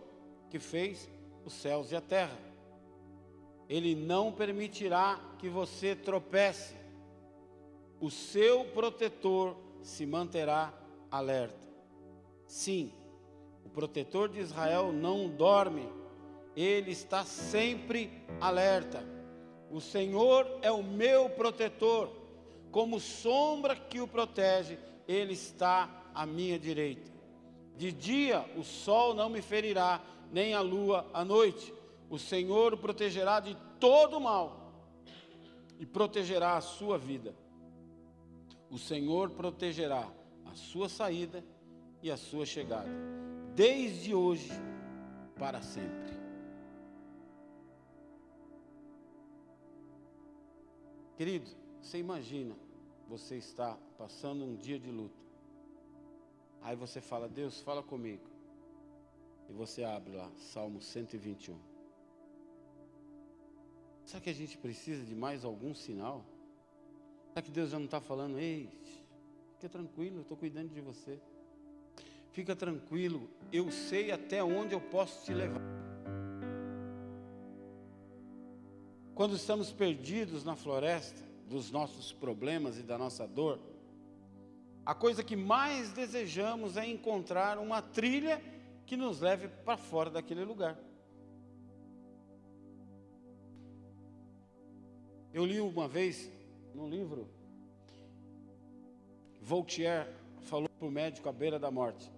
que 0.49 0.57
fez 0.57 1.09
os 1.43 1.51
céus 1.51 1.91
e 1.91 1.97
a 1.97 2.01
terra. 2.01 2.39
Ele 3.67 3.93
não 3.93 4.31
permitirá 4.31 5.19
que 5.37 5.49
você 5.49 5.97
tropece. 5.97 6.75
O 7.99 8.09
seu 8.09 8.63
protetor 8.63 9.57
se 9.81 10.05
manterá 10.05 10.73
alerta. 11.11 11.67
Sim, 12.47 12.93
o 13.65 13.69
protetor 13.69 14.29
de 14.29 14.39
Israel 14.39 14.93
não 14.93 15.27
dorme, 15.27 15.89
ele 16.55 16.91
está 16.91 17.25
sempre 17.25 18.09
alerta. 18.39 19.03
O 19.69 19.81
Senhor 19.81 20.47
é 20.61 20.71
o 20.71 20.81
meu 20.81 21.29
protetor 21.31 22.26
como 22.77 22.99
sombra 22.99 23.75
que 23.75 23.99
o 23.99 24.07
protege, 24.07 24.77
ele 25.07 25.33
está 25.33 25.89
à 26.13 26.27
minha 26.27 26.59
direita. 26.59 27.11
De 27.75 27.91
dia 27.91 28.45
o 28.55 28.63
sol 28.63 29.15
não 29.15 29.29
me 29.29 29.41
ferirá, 29.41 29.99
nem 30.31 30.53
a 30.53 30.61
lua 30.61 31.03
à 31.11 31.25
noite. 31.25 31.73
O 32.07 32.19
Senhor 32.19 32.75
o 32.75 32.77
protegerá 32.77 33.39
de 33.39 33.57
todo 33.79 34.21
mal 34.21 34.71
e 35.79 35.87
protegerá 35.87 36.55
a 36.55 36.61
sua 36.61 36.99
vida. 36.99 37.33
O 38.69 38.77
Senhor 38.77 39.31
protegerá 39.31 40.07
a 40.45 40.53
sua 40.53 40.87
saída 40.87 41.43
e 42.03 42.11
a 42.11 42.15
sua 42.15 42.45
chegada, 42.45 42.91
desde 43.55 44.13
hoje 44.13 44.51
para 45.35 45.63
sempre. 45.63 46.15
Querido, 51.15 51.49
você 51.81 51.97
imagina, 51.97 52.66
você 53.07 53.35
está 53.35 53.77
passando 53.97 54.43
um 54.43 54.55
dia 54.55 54.79
de 54.79 54.91
luta. 54.91 55.15
Aí 56.61 56.75
você 56.75 56.99
fala, 56.99 57.27
Deus, 57.27 57.61
fala 57.61 57.81
comigo. 57.81 58.23
E 59.49 59.53
você 59.53 59.83
abre 59.83 60.13
lá, 60.13 60.29
Salmo 60.37 60.81
121. 60.81 61.57
Será 64.03 64.21
que 64.21 64.29
a 64.29 64.33
gente 64.33 64.57
precisa 64.57 65.05
de 65.05 65.15
mais 65.15 65.45
algum 65.45 65.73
sinal? 65.73 66.25
Será 67.29 67.41
que 67.41 67.51
Deus 67.51 67.69
já 67.69 67.77
não 67.77 67.85
está 67.85 68.01
falando, 68.01 68.39
ei, 68.39 68.69
fica 69.55 69.69
tranquilo, 69.69 70.17
eu 70.17 70.21
estou 70.21 70.37
cuidando 70.37 70.73
de 70.73 70.81
você. 70.81 71.19
Fica 72.31 72.55
tranquilo, 72.55 73.29
eu 73.51 73.71
sei 73.71 74.11
até 74.11 74.43
onde 74.43 74.73
eu 74.73 74.81
posso 74.81 75.25
te 75.25 75.33
levar. 75.33 75.61
Quando 79.15 79.35
estamos 79.35 79.71
perdidos 79.71 80.43
na 80.43 80.55
floresta, 80.55 81.26
dos 81.47 81.71
nossos 81.71 82.11
problemas 82.11 82.77
e 82.77 82.83
da 82.83 82.97
nossa 82.97 83.25
dor, 83.27 83.59
a 84.85 84.93
coisa 84.93 85.23
que 85.23 85.35
mais 85.35 85.91
desejamos 85.91 86.77
é 86.77 86.85
encontrar 86.85 87.57
uma 87.57 87.81
trilha 87.81 88.41
que 88.85 88.95
nos 88.95 89.21
leve 89.21 89.47
para 89.47 89.77
fora 89.77 90.09
daquele 90.09 90.43
lugar. 90.43 90.77
Eu 95.33 95.45
li 95.45 95.59
uma 95.59 95.87
vez 95.87 96.31
num 96.73 96.89
livro, 96.89 97.27
Voltaire 99.41 100.09
falou 100.41 100.69
para 100.69 100.87
o 100.87 100.91
médico 100.91 101.27
à 101.29 101.31
beira 101.31 101.59
da 101.59 101.69
morte: 101.69 102.11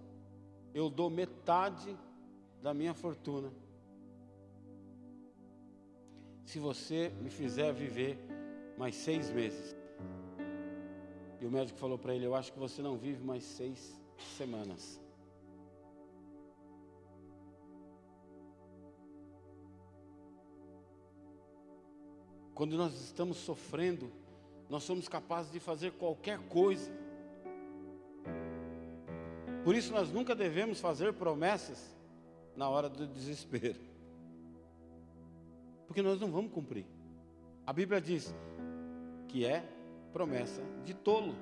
Eu 0.72 0.88
dou 0.88 1.10
metade 1.10 1.96
da 2.62 2.72
minha 2.72 2.94
fortuna 2.94 3.52
se 6.50 6.58
você 6.58 7.12
me 7.20 7.30
fizer 7.30 7.72
viver 7.72 8.18
mais 8.80 8.96
seis 8.96 9.30
meses. 9.30 9.76
E 11.38 11.44
o 11.44 11.50
médico 11.50 11.78
falou 11.78 11.98
para 11.98 12.14
ele: 12.14 12.24
Eu 12.24 12.34
acho 12.34 12.50
que 12.50 12.58
você 12.58 12.80
não 12.80 12.96
vive 12.96 13.22
mais 13.22 13.44
seis 13.44 13.94
semanas. 14.38 14.98
Quando 22.54 22.78
nós 22.78 22.94
estamos 23.02 23.36
sofrendo, 23.36 24.10
nós 24.70 24.82
somos 24.82 25.06
capazes 25.08 25.52
de 25.52 25.60
fazer 25.60 25.92
qualquer 25.92 26.38
coisa. 26.48 26.90
Por 29.62 29.74
isso, 29.74 29.92
nós 29.92 30.10
nunca 30.10 30.34
devemos 30.34 30.80
fazer 30.80 31.12
promessas 31.12 31.94
na 32.56 32.66
hora 32.66 32.88
do 32.88 33.06
desespero, 33.06 33.78
porque 35.86 36.00
nós 36.00 36.18
não 36.18 36.30
vamos 36.30 36.50
cumprir. 36.50 36.86
A 37.66 37.74
Bíblia 37.74 38.00
diz: 38.00 38.34
que 39.30 39.44
é 39.44 39.64
promessa 40.12 40.60
de 40.84 40.92
tolo. 40.92 41.34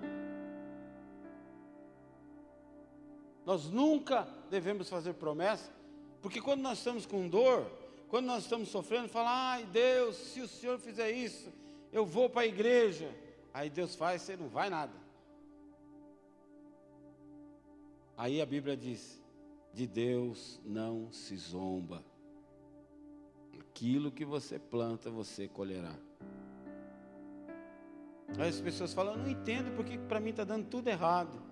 Nós 3.46 3.70
nunca 3.70 4.28
devemos 4.50 4.90
fazer 4.90 5.14
promessa, 5.14 5.72
porque 6.20 6.40
quando 6.40 6.60
nós 6.60 6.78
estamos 6.78 7.06
com 7.06 7.26
dor, 7.26 7.66
quando 8.08 8.26
nós 8.26 8.42
estamos 8.42 8.68
sofrendo, 8.68 9.08
fala: 9.08 9.52
ai 9.52 9.64
Deus, 9.64 10.16
se 10.16 10.42
o 10.42 10.48
Senhor 10.48 10.78
fizer 10.78 11.10
isso, 11.10 11.50
eu 11.90 12.04
vou 12.04 12.28
para 12.28 12.42
a 12.42 12.46
igreja. 12.46 13.10
Aí 13.54 13.70
Deus 13.70 13.94
faz, 13.94 14.20
você 14.20 14.36
não 14.36 14.48
vai 14.48 14.68
nada. 14.68 14.92
Aí 18.18 18.42
a 18.42 18.46
Bíblia 18.46 18.76
diz: 18.76 19.18
de 19.72 19.86
Deus 19.86 20.60
não 20.62 21.10
se 21.10 21.34
zomba. 21.36 22.04
Aquilo 23.58 24.12
que 24.12 24.26
você 24.26 24.58
planta, 24.58 25.10
você 25.10 25.48
colherá. 25.48 25.94
Aí 28.36 28.48
as 28.48 28.60
pessoas 28.60 28.92
falam, 28.92 29.14
eu 29.14 29.18
não 29.18 29.28
entendo 29.28 29.74
porque 29.74 29.96
para 29.96 30.20
mim 30.20 30.30
está 30.30 30.44
dando 30.44 30.66
tudo 30.66 30.88
errado. 30.88 31.42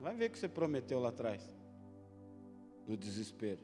Vai 0.00 0.14
ver 0.14 0.26
o 0.26 0.30
que 0.30 0.38
você 0.38 0.48
prometeu 0.48 1.00
lá 1.00 1.08
atrás. 1.08 1.42
no 2.86 2.96
desespero. 2.96 3.60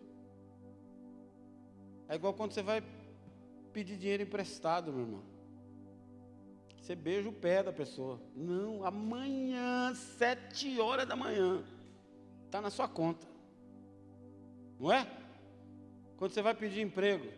É 2.08 2.16
igual 2.16 2.34
quando 2.34 2.52
você 2.52 2.62
vai 2.62 2.82
pedir 3.72 3.96
dinheiro 3.96 4.22
emprestado, 4.22 4.92
meu 4.92 5.02
irmão. 5.02 5.22
Você 6.80 6.96
beija 6.96 7.28
o 7.28 7.32
pé 7.32 7.62
da 7.62 7.72
pessoa. 7.72 8.20
Não, 8.34 8.84
amanhã, 8.84 9.94
sete 9.94 10.80
horas 10.80 11.06
da 11.06 11.14
manhã, 11.14 11.62
está 12.46 12.60
na 12.60 12.70
sua 12.70 12.88
conta. 12.88 13.26
Não 14.80 14.92
é? 14.92 15.06
Quando 16.16 16.32
você 16.32 16.42
vai 16.42 16.54
pedir 16.54 16.80
emprego, 16.80 17.28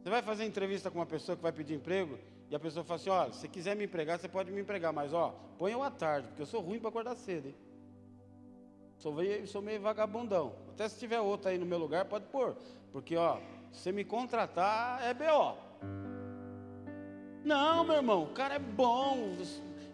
você 0.00 0.08
vai 0.08 0.22
fazer 0.22 0.44
entrevista 0.44 0.90
com 0.90 0.98
uma 1.00 1.06
pessoa 1.06 1.36
que 1.36 1.42
vai 1.42 1.50
pedir 1.50 1.74
emprego, 1.74 2.18
e 2.50 2.54
a 2.54 2.58
pessoa 2.58 2.84
fala 2.84 2.96
assim: 2.96 3.10
olha, 3.10 3.32
se 3.32 3.48
quiser 3.48 3.76
me 3.76 3.84
empregar, 3.84 4.18
você 4.18 4.28
pode 4.28 4.50
me 4.50 4.60
empregar, 4.60 4.92
mas 4.92 5.12
ó, 5.12 5.34
põe 5.58 5.72
eu 5.72 5.82
à 5.82 5.90
tarde, 5.90 6.28
porque 6.28 6.42
eu 6.42 6.46
sou 6.46 6.60
ruim 6.60 6.78
para 6.78 6.88
acordar 6.88 7.14
cedo, 7.14 7.48
hein? 7.48 7.54
Sou 8.96 9.12
meio, 9.12 9.46
sou 9.46 9.62
meio 9.62 9.80
vagabundão. 9.80 10.54
Até 10.70 10.88
se 10.88 10.98
tiver 10.98 11.20
outro 11.20 11.50
aí 11.50 11.58
no 11.58 11.66
meu 11.66 11.78
lugar, 11.78 12.04
pode 12.06 12.26
pôr. 12.26 12.56
Porque, 12.90 13.16
ó, 13.16 13.38
se 13.70 13.92
me 13.92 14.04
contratar, 14.04 15.02
é 15.04 15.14
BO. 15.14 15.56
Não, 17.44 17.84
meu 17.84 17.96
irmão, 17.96 18.24
o 18.24 18.32
cara 18.32 18.54
é 18.54 18.58
bom. 18.58 19.36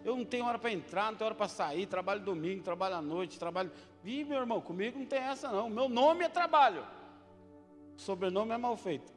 Eu 0.03 0.15
não 0.15 0.25
tenho 0.25 0.45
hora 0.45 0.57
para 0.57 0.71
entrar, 0.71 1.11
não 1.11 1.17
tenho 1.17 1.27
hora 1.27 1.35
para 1.35 1.47
sair, 1.47 1.85
trabalho 1.85 2.21
domingo, 2.21 2.63
trabalho 2.63 2.95
à 2.95 3.01
noite, 3.01 3.37
trabalho. 3.37 3.71
Ih, 4.03 4.23
meu 4.23 4.39
irmão, 4.39 4.59
comigo 4.59 4.97
não 4.97 5.05
tem 5.05 5.19
essa 5.19 5.51
não. 5.51 5.69
Meu 5.69 5.87
nome 5.87 6.25
é 6.25 6.29
trabalho. 6.29 6.85
sobrenome 7.95 8.51
é 8.51 8.57
mal 8.57 8.75
feito. 8.75 9.14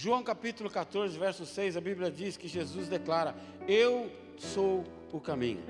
João 0.00 0.22
capítulo 0.22 0.70
14, 0.70 1.18
verso 1.18 1.44
6, 1.44 1.76
a 1.76 1.80
Bíblia 1.80 2.08
diz 2.08 2.36
que 2.36 2.46
Jesus 2.46 2.86
declara: 2.86 3.34
Eu 3.66 4.08
sou 4.36 4.84
o 5.12 5.20
caminho. 5.20 5.60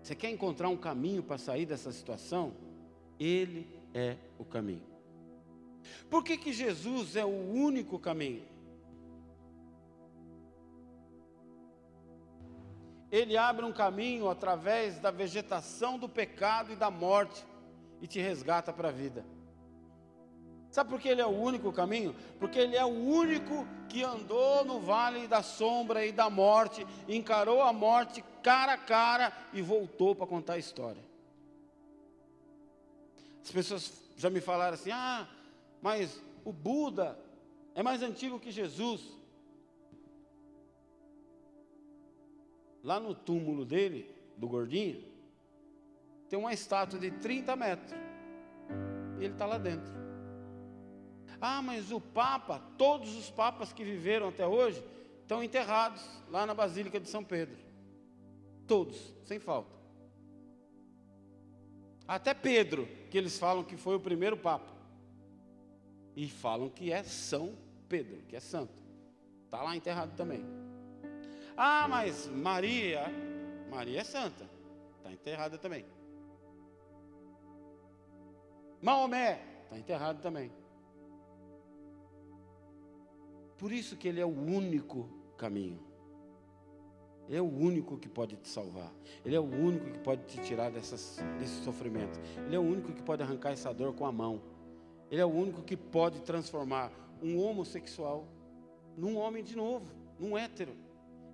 Você 0.00 0.14
quer 0.14 0.30
encontrar 0.30 0.68
um 0.68 0.76
caminho 0.76 1.20
para 1.20 1.36
sair 1.36 1.66
dessa 1.66 1.90
situação? 1.90 2.54
Ele 3.18 3.66
é 3.92 4.16
o 4.38 4.44
caminho. 4.44 4.86
Por 6.08 6.22
que, 6.22 6.36
que 6.36 6.52
Jesus 6.52 7.16
é 7.16 7.24
o 7.24 7.52
único 7.52 7.98
caminho? 7.98 8.44
Ele 13.10 13.36
abre 13.36 13.64
um 13.64 13.72
caminho 13.72 14.30
através 14.30 15.00
da 15.00 15.10
vegetação 15.10 15.98
do 15.98 16.08
pecado 16.08 16.72
e 16.72 16.76
da 16.76 16.92
morte 16.92 17.44
e 18.00 18.06
te 18.06 18.20
resgata 18.20 18.72
para 18.72 18.90
a 18.90 18.92
vida. 18.92 19.26
Sabe 20.74 20.90
por 20.90 21.00
que 21.00 21.08
ele 21.08 21.20
é 21.20 21.26
o 21.26 21.28
único 21.28 21.72
caminho? 21.72 22.16
Porque 22.40 22.58
ele 22.58 22.74
é 22.74 22.84
o 22.84 22.88
único 22.88 23.64
que 23.88 24.02
andou 24.02 24.64
no 24.64 24.80
vale 24.80 25.28
da 25.28 25.40
sombra 25.40 26.04
e 26.04 26.10
da 26.10 26.28
morte, 26.28 26.84
encarou 27.08 27.62
a 27.62 27.72
morte 27.72 28.24
cara 28.42 28.72
a 28.72 28.76
cara 28.76 29.32
e 29.52 29.62
voltou 29.62 30.16
para 30.16 30.26
contar 30.26 30.54
a 30.54 30.58
história. 30.58 31.00
As 33.40 33.52
pessoas 33.52 34.02
já 34.16 34.28
me 34.28 34.40
falaram 34.40 34.74
assim: 34.74 34.90
ah, 34.90 35.28
mas 35.80 36.20
o 36.44 36.52
Buda 36.52 37.16
é 37.72 37.80
mais 37.80 38.02
antigo 38.02 38.40
que 38.40 38.50
Jesus. 38.50 39.00
Lá 42.82 42.98
no 42.98 43.14
túmulo 43.14 43.64
dele, 43.64 44.12
do 44.36 44.48
gordinho, 44.48 45.04
tem 46.28 46.36
uma 46.36 46.52
estátua 46.52 46.98
de 46.98 47.12
30 47.12 47.54
metros. 47.54 47.92
E 49.20 49.24
ele 49.24 49.34
está 49.34 49.46
lá 49.46 49.56
dentro. 49.56 50.03
Ah, 51.40 51.60
mas 51.62 51.90
o 51.90 52.00
Papa, 52.00 52.60
todos 52.78 53.14
os 53.16 53.30
papas 53.30 53.72
que 53.72 53.84
viveram 53.84 54.28
até 54.28 54.46
hoje, 54.46 54.82
estão 55.22 55.42
enterrados 55.42 56.02
lá 56.30 56.46
na 56.46 56.54
Basílica 56.54 57.00
de 57.00 57.08
São 57.08 57.24
Pedro. 57.24 57.56
Todos, 58.66 59.14
sem 59.24 59.38
falta. 59.38 59.74
Até 62.06 62.34
Pedro, 62.34 62.86
que 63.10 63.16
eles 63.16 63.38
falam 63.38 63.64
que 63.64 63.76
foi 63.76 63.96
o 63.96 64.00
primeiro 64.00 64.36
Papa. 64.36 64.72
E 66.16 66.28
falam 66.28 66.68
que 66.68 66.92
é 66.92 67.02
São 67.02 67.54
Pedro, 67.88 68.22
que 68.28 68.36
é 68.36 68.40
santo. 68.40 68.82
Está 69.44 69.62
lá 69.62 69.74
enterrado 69.74 70.14
também. 70.16 70.44
Ah, 71.56 71.86
mas 71.88 72.26
Maria, 72.26 73.04
Maria 73.70 74.00
é 74.00 74.04
santa. 74.04 74.48
Está 74.98 75.12
enterrada 75.12 75.58
também. 75.58 75.84
Maomé, 78.82 79.40
está 79.64 79.78
enterrado 79.78 80.20
também. 80.20 80.52
Por 83.58 83.72
isso 83.72 83.96
que 83.96 84.08
Ele 84.08 84.20
é 84.20 84.26
o 84.26 84.28
único 84.28 85.08
caminho. 85.36 85.80
Ele 87.28 87.38
é 87.38 87.40
o 87.40 87.48
único 87.48 87.96
que 87.96 88.08
pode 88.08 88.36
te 88.36 88.48
salvar. 88.48 88.92
Ele 89.24 89.34
é 89.34 89.40
o 89.40 89.44
único 89.44 89.90
que 89.90 89.98
pode 89.98 90.24
te 90.26 90.38
tirar 90.42 90.70
dessas, 90.70 91.18
desse 91.38 91.62
sofrimento. 91.64 92.20
Ele 92.46 92.54
é 92.54 92.58
o 92.58 92.62
único 92.62 92.92
que 92.92 93.02
pode 93.02 93.22
arrancar 93.22 93.52
essa 93.52 93.72
dor 93.72 93.94
com 93.94 94.04
a 94.04 94.12
mão. 94.12 94.42
Ele 95.10 95.20
é 95.20 95.24
o 95.24 95.30
único 95.30 95.62
que 95.62 95.76
pode 95.76 96.20
transformar 96.20 96.92
um 97.22 97.38
homossexual 97.38 98.28
num 98.96 99.16
homem 99.16 99.42
de 99.42 99.56
novo, 99.56 99.90
num 100.18 100.36
hétero. 100.36 100.76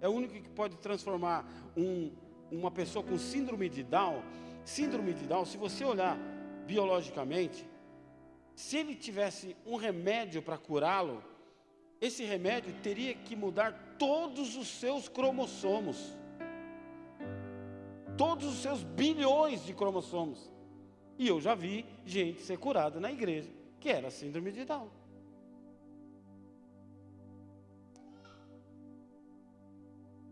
É 0.01 0.09
o 0.09 0.13
único 0.13 0.35
que 0.35 0.49
pode 0.49 0.77
transformar 0.77 1.47
um, 1.77 2.13
uma 2.51 2.71
pessoa 2.71 3.05
com 3.05 3.19
síndrome 3.19 3.69
de 3.69 3.83
Down. 3.83 4.23
Síndrome 4.65 5.13
de 5.13 5.27
Down, 5.27 5.45
se 5.45 5.57
você 5.57 5.85
olhar 5.85 6.17
biologicamente, 6.67 7.69
se 8.55 8.77
ele 8.77 8.95
tivesse 8.95 9.57
um 9.67 9.77
remédio 9.77 10.41
para 10.41 10.57
curá-lo, 10.57 11.23
esse 12.01 12.25
remédio 12.25 12.73
teria 12.83 13.15
que 13.15 13.37
mudar 13.37 13.97
todos 13.99 14.57
os 14.57 14.69
seus 14.69 15.09
cromossomos. 15.09 16.17
Todos 18.17 18.47
os 18.47 18.63
seus 18.63 18.83
bilhões 18.83 19.65
de 19.65 19.75
cromossomos. 19.75 20.51
E 21.19 21.29
eu 21.29 21.41
já 21.41 21.55
vi 21.55 21.85
gente 22.07 22.41
ser 22.41 22.59
curada 22.59 22.99
na 22.99 23.13
igreja 23.13 23.51
que 23.79 23.89
era 23.89 24.11
síndrome 24.11 24.53
de 24.53 24.65
Down. 24.65 24.89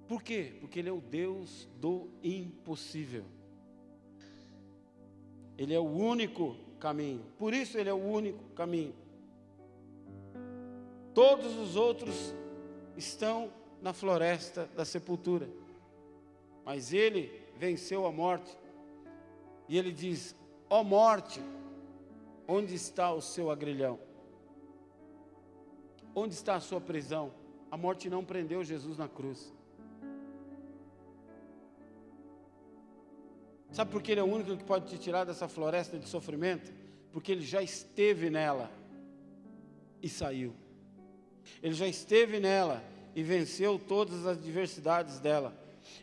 Por 0.07 0.23
quê? 0.23 0.55
Porque 0.61 0.79
Ele 0.79 0.89
é 0.89 0.93
o 0.93 1.01
Deus 1.01 1.69
do 1.79 2.09
impossível. 2.23 3.25
Ele 5.57 5.75
é 5.75 5.79
o 5.79 5.83
único 5.83 6.57
caminho. 6.81 7.23
Por 7.39 7.53
isso 7.53 7.77
Ele 7.77 7.91
é 7.91 7.93
o 7.93 8.03
único 8.03 8.43
caminho. 8.55 8.95
Todos 11.19 11.57
os 11.57 11.75
outros 11.75 12.33
estão 12.97 13.53
na 13.83 13.93
floresta 13.93 14.71
da 14.77 14.85
sepultura. 14.85 15.49
Mas 16.65 16.93
ele 16.93 17.43
venceu 17.57 18.07
a 18.07 18.13
morte. 18.13 18.57
E 19.69 19.77
ele 19.77 19.91
diz: 19.91 20.37
Ó 20.71 20.81
oh 20.81 20.85
morte, 20.85 21.43
onde 22.47 22.73
está 22.73 23.13
o 23.13 23.21
seu 23.21 23.51
agrilhão? 23.51 23.99
Onde 26.15 26.35
está 26.35 26.55
a 26.55 26.61
sua 26.61 26.81
prisão? 26.81 27.35
A 27.69 27.77
morte 27.77 28.09
não 28.09 28.25
prendeu 28.25 28.63
Jesus 28.63 28.97
na 28.97 29.09
cruz. 29.09 29.53
Sabe 33.73 33.91
por 33.91 34.01
que 34.01 34.13
ele 34.13 34.21
é 34.21 34.23
o 34.23 34.33
único 34.33 34.57
que 34.57 34.63
pode 34.63 34.87
te 34.87 34.97
tirar 34.97 35.25
dessa 35.25 35.49
floresta 35.49 35.99
de 35.99 36.09
sofrimento? 36.09 36.73
Porque 37.11 37.33
ele 37.33 37.45
já 37.45 37.61
esteve 37.61 38.31
nela 38.31 38.71
e 40.01 40.09
saiu. 40.09 40.55
Ele 41.63 41.75
já 41.75 41.87
esteve 41.87 42.41
nela 42.41 42.83
e 43.15 43.23
venceu 43.23 43.79
todas 43.79 44.27
as 44.27 44.39
adversidades 44.39 45.19
dela. 45.19 45.53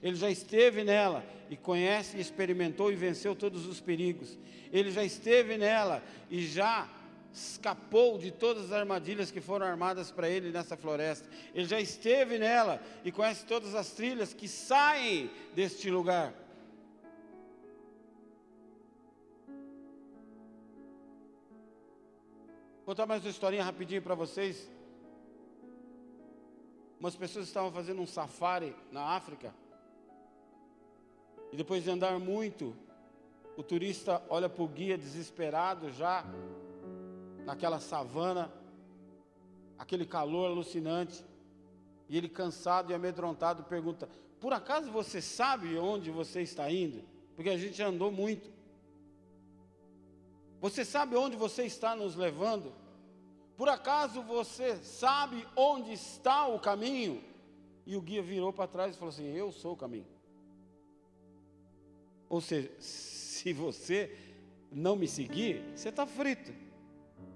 Ele 0.02 0.16
já 0.16 0.30
esteve 0.30 0.84
nela 0.84 1.24
e 1.50 1.56
conhece, 1.56 2.20
experimentou 2.20 2.92
e 2.92 2.96
venceu 2.96 3.36
todos 3.36 3.66
os 3.66 3.80
perigos. 3.80 4.38
Ele 4.72 4.92
já 4.92 5.04
esteve 5.04 5.58
nela 5.58 6.04
e 6.30 6.46
já 6.46 6.90
escapou 7.34 8.18
de 8.18 8.32
todas 8.32 8.66
as 8.66 8.72
armadilhas 8.72 9.30
que 9.30 9.42
foram 9.42 9.66
armadas 9.66 10.10
para 10.10 10.30
ele 10.30 10.52
nessa 10.52 10.78
floresta. 10.78 11.30
Ele 11.54 11.66
já 11.66 11.80
esteve 11.80 12.40
nela 12.40 12.82
e 13.04 13.12
conhece 13.12 13.46
todas 13.46 13.76
as 13.76 13.92
trilhas 13.92 14.34
que 14.34 14.48
saem 14.48 15.30
deste 15.54 15.90
lugar. 15.90 16.34
Vou 22.86 22.94
contar 22.94 23.06
mais 23.06 23.24
uma 23.24 23.32
historinha 23.32 23.64
rapidinho 23.64 24.02
para 24.02 24.14
vocês. 24.14 24.75
Umas 27.00 27.16
pessoas 27.16 27.48
estavam 27.48 27.72
fazendo 27.72 28.02
um 28.02 28.08
safari 28.08 28.76
na 28.92 29.02
África. 29.02 29.54
E 31.52 31.58
depois 31.58 31.84
de 31.84 31.90
andar 31.90 32.20
muito, 32.20 32.76
o 33.58 33.64
turista 33.64 34.22
olha 34.30 34.50
para 34.50 34.64
o 34.64 34.68
guia 34.68 34.98
desesperado 34.98 35.92
já, 35.92 36.26
naquela 37.46 37.80
savana, 37.80 38.52
aquele 39.78 40.06
calor 40.06 40.48
alucinante. 40.48 41.24
E 42.08 42.18
ele, 42.18 42.30
cansado 42.30 42.92
e 42.92 42.96
amedrontado, 42.96 43.64
pergunta: 43.64 44.10
Por 44.40 44.54
acaso 44.54 44.92
você 44.92 45.22
sabe 45.22 45.78
onde 45.78 46.12
você 46.12 46.42
está 46.42 46.70
indo? 46.72 47.04
Porque 47.36 47.50
a 47.50 47.58
gente 47.58 47.82
andou 47.82 48.12
muito. 48.12 48.50
Você 50.62 50.84
sabe 50.84 51.16
onde 51.16 51.36
você 51.36 51.64
está 51.64 51.96
nos 51.96 52.16
levando? 52.16 52.74
Por 53.58 53.70
acaso 53.70 54.22
você 54.22 54.76
sabe 54.78 55.48
onde 55.56 55.94
está 55.94 56.48
o 56.48 56.60
caminho? 56.60 57.24
E 57.86 57.96
o 57.96 58.02
guia 58.02 58.22
virou 58.22 58.52
para 58.52 58.68
trás 58.68 58.96
e 58.96 59.00
falou 59.00 59.14
assim: 59.14 59.32
Eu 59.32 59.52
sou 59.52 59.74
o 59.74 59.78
caminho. 59.78 60.08
Ou 62.28 62.42
seja, 62.42 62.72
se 62.80 63.54
você 63.54 64.18
não 64.72 64.96
me 64.96 65.08
seguir, 65.08 65.64
você 65.76 65.90
está 65.90 66.06
frito. 66.06 66.54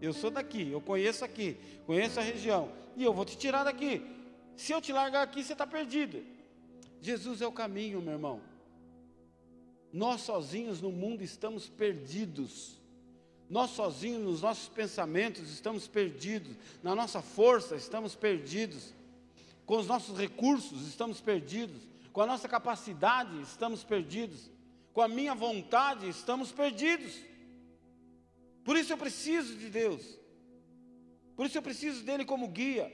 Eu 0.02 0.14
sou 0.14 0.32
daqui, 0.32 0.70
eu 0.70 0.82
conheço 0.82 1.26
aqui, 1.26 1.58
conheço 1.86 2.20
a 2.20 2.24
região, 2.24 2.72
e 2.96 3.04
eu 3.04 3.14
vou 3.14 3.26
te 3.26 3.38
tirar 3.38 3.64
daqui. 3.64 4.02
Se 4.56 4.72
eu 4.72 4.82
te 4.82 4.92
largar 4.92 5.24
aqui, 5.24 5.44
você 5.44 5.54
está 5.54 5.68
perdido. 5.68 6.24
Jesus 7.02 7.42
é 7.42 7.48
o 7.48 7.52
caminho, 7.52 8.02
meu 8.02 8.14
irmão. 8.14 8.42
Nós 9.92 10.22
sozinhos 10.22 10.82
no 10.82 10.92
mundo 10.92 11.24
estamos 11.24 11.68
perdidos. 11.70 12.79
Nós 13.50 13.72
sozinhos 13.72 14.24
nos 14.24 14.42
nossos 14.42 14.70
pensamentos 14.70 15.50
estamos 15.50 15.88
perdidos. 15.88 16.56
Na 16.84 16.94
nossa 16.94 17.20
força 17.22 17.76
estamos 17.76 18.14
perdidos. 18.14 18.94
Com 19.66 19.78
os 19.78 19.88
nossos 19.88 20.18
recursos 20.18 20.88
estamos 20.88 21.20
perdidos. 21.20 21.82
Com 22.14 22.22
a 22.22 22.28
nossa 22.28 22.48
capacidade 22.48 23.42
estamos 23.42 23.84
perdidos. 23.84 24.52
Com 24.94 25.02
a 25.02 25.08
minha 25.08 25.34
vontade 25.34 26.08
estamos 26.08 26.52
perdidos. 26.52 27.16
Por 28.64 28.78
isso 28.78 28.94
eu 28.94 28.98
preciso 28.98 29.58
de 29.58 29.70
Deus. 29.70 30.20
Por 31.36 31.48
isso 31.48 31.58
eu 31.58 31.62
preciso 31.64 32.04
dele 32.04 32.26
como 32.26 32.50
guia. 32.50 32.94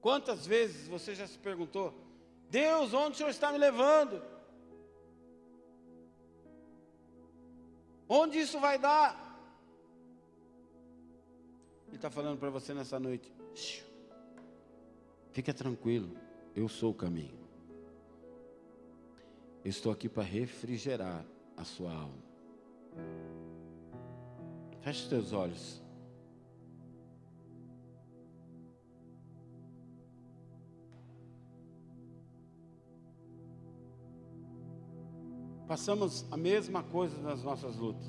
Quantas 0.00 0.46
vezes 0.46 0.88
você 0.88 1.14
já 1.14 1.26
se 1.26 1.36
perguntou: 1.36 1.92
Deus, 2.48 2.94
onde 2.94 3.12
o 3.12 3.16
Senhor 3.16 3.28
está 3.28 3.52
me 3.52 3.58
levando? 3.58 4.35
Onde 8.08 8.38
isso 8.38 8.60
vai 8.60 8.78
dar? 8.78 9.24
Ele 11.88 11.96
está 11.96 12.10
falando 12.10 12.38
para 12.38 12.50
você 12.50 12.72
nessa 12.74 12.98
noite. 12.98 13.32
Fica 15.32 15.52
tranquilo, 15.52 16.16
eu 16.54 16.68
sou 16.68 16.90
o 16.92 16.94
caminho. 16.94 17.38
Eu 19.64 19.70
estou 19.70 19.90
aqui 19.90 20.08
para 20.08 20.22
refrigerar 20.22 21.24
a 21.56 21.64
sua 21.64 21.92
alma. 21.92 22.22
Feche 24.80 25.02
os 25.02 25.08
teus 25.08 25.32
olhos. 25.32 25.85
Passamos 35.66 36.24
a 36.30 36.36
mesma 36.36 36.82
coisa 36.82 37.20
nas 37.20 37.42
nossas 37.42 37.76
lutas. 37.76 38.06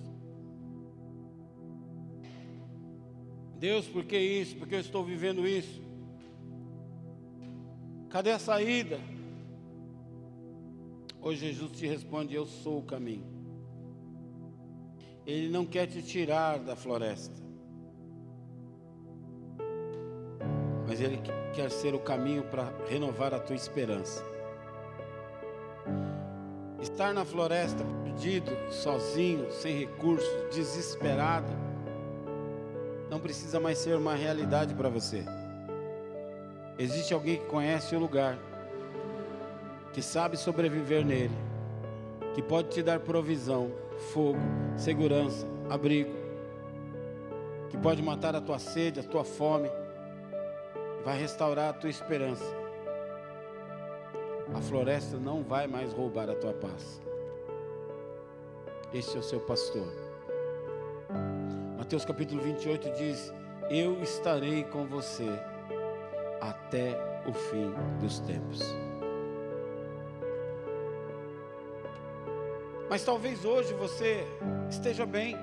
Deus, 3.58 3.88
por 3.88 4.04
que 4.06 4.18
isso? 4.18 4.56
Porque 4.58 4.76
eu 4.76 4.80
estou 4.80 5.04
vivendo 5.04 5.48
isso. 5.48 5.82
Cadê 8.10 8.32
a 8.32 8.40
saída? 8.40 9.00
Hoje 11.20 11.48
Jesus 11.48 11.72
te 11.72 11.88
responde: 11.88 12.36
Eu 12.36 12.46
sou 12.46 12.80
o 12.80 12.84
caminho. 12.84 13.26
Ele 15.26 15.50
não 15.50 15.66
quer 15.66 15.88
te 15.88 16.02
tirar 16.02 16.60
da 16.60 16.76
floresta, 16.76 17.36
mas 20.88 21.02
Ele 21.02 21.20
quer 21.54 21.70
ser 21.70 21.94
o 21.94 22.00
caminho 22.00 22.44
para 22.44 22.72
renovar 22.88 23.34
a 23.34 23.40
tua 23.40 23.56
esperança. 23.56 24.24
Estar 26.90 27.14
na 27.14 27.26
floresta 27.26 27.84
perdido, 28.04 28.50
sozinho, 28.72 29.52
sem 29.52 29.78
recursos, 29.78 30.28
desesperado, 30.56 31.52
não 33.10 33.20
precisa 33.20 33.60
mais 33.60 33.78
ser 33.78 33.96
uma 33.98 34.16
realidade 34.16 34.74
para 34.74 34.88
você. 34.88 35.24
Existe 36.80 37.14
alguém 37.14 37.38
que 37.38 37.46
conhece 37.46 37.94
o 37.94 38.00
lugar, 38.00 38.40
que 39.92 40.02
sabe 40.02 40.38
sobreviver 40.38 41.06
nele, 41.06 41.36
que 42.34 42.42
pode 42.42 42.70
te 42.70 42.82
dar 42.82 43.02
provisão, 43.02 43.70
fogo, 44.14 44.40
segurança, 44.78 45.46
abrigo, 45.70 46.16
que 47.70 47.78
pode 47.78 48.02
matar 48.02 48.34
a 48.34 48.42
tua 48.42 48.60
sede, 48.60 49.02
a 49.02 49.04
tua 49.04 49.26
fome, 49.26 49.70
vai 51.04 51.20
restaurar 51.20 51.70
a 51.70 51.74
tua 51.74 51.90
esperança 51.90 52.67
a 54.54 54.62
floresta 54.62 55.18
não 55.18 55.44
vai 55.44 55.68
mais 55.68 55.94
roubar 55.94 56.30
a 56.30 56.36
tua 56.36 56.54
paz. 56.54 57.02
Este 58.94 59.18
é 59.18 59.20
o 59.20 59.24
seu 59.24 59.40
pastor. 59.42 59.88
Mateus 61.78 62.06
capítulo 62.06 62.42
28 62.42 62.92
diz: 62.94 63.34
Eu 63.70 64.02
estarei 64.02 64.64
com 64.64 64.86
você 64.86 65.28
até 66.40 66.98
o 67.28 67.34
fim 67.34 67.74
dos 68.00 68.20
tempos. 68.20 68.62
Mas 72.90 73.04
talvez 73.04 73.44
hoje 73.44 73.74
você 73.74 74.26
esteja 74.70 75.06
bem. 75.06 75.36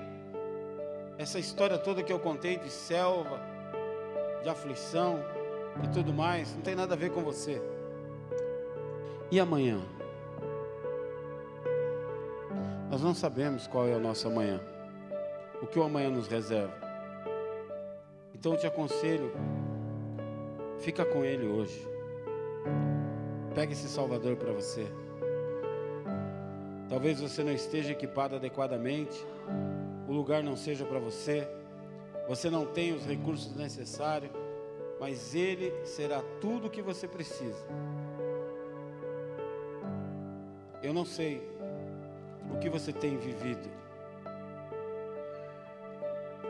Essa 1.19 1.39
história 1.39 1.79
toda 1.79 2.03
que 2.03 2.13
eu 2.13 2.19
contei 2.19 2.57
de 2.57 2.71
selva, 2.71 3.41
de 4.43 4.49
aflição 4.49 5.23
e 5.85 5.89
tudo 5.89 6.13
mais, 6.13 6.53
não 6.55 6.63
tem 6.63 6.75
nada 6.75 6.95
a 6.95 6.97
ver 6.97 7.11
com 7.11 7.23
você. 7.23 7.61
E 9.35 9.41
amanhã? 9.41 9.81
Nós 12.89 13.03
não 13.03 13.13
sabemos 13.13 13.67
qual 13.67 13.89
é 13.89 13.97
o 13.97 13.99
nosso 13.99 14.29
amanhã, 14.29 14.61
o 15.61 15.67
que 15.67 15.77
o 15.77 15.83
amanhã 15.83 16.09
nos 16.09 16.29
reserva. 16.29 16.73
Então 18.33 18.53
eu 18.53 18.59
te 18.61 18.69
aconselho, 18.69 19.33
fica 20.79 21.05
com 21.05 21.25
Ele 21.25 21.49
hoje. 21.49 21.85
Pega 23.57 23.73
esse 23.73 23.89
Salvador 23.89 24.37
para 24.37 24.53
você. 24.53 24.87
Talvez 26.89 27.21
você 27.21 27.43
não 27.43 27.51
esteja 27.51 27.91
equipado 27.91 28.37
adequadamente, 28.37 29.27
o 30.07 30.13
lugar 30.13 30.45
não 30.45 30.55
seja 30.55 30.85
para 30.85 31.01
você, 31.01 31.45
você 32.29 32.49
não 32.49 32.67
tenha 32.67 32.95
os 32.95 33.05
recursos 33.05 33.53
necessários, 33.57 34.31
mas 35.01 35.35
Ele 35.35 35.73
será 35.85 36.23
tudo 36.41 36.69
o 36.69 36.71
que 36.71 36.81
você 36.81 37.09
precisa. 37.09 37.67
Eu 40.85 40.93
não 40.93 41.07
sei 41.07 41.41
o 42.53 42.59
que 42.59 42.69
você 42.69 42.93
tem 42.93 43.17
vivido. 43.17 43.71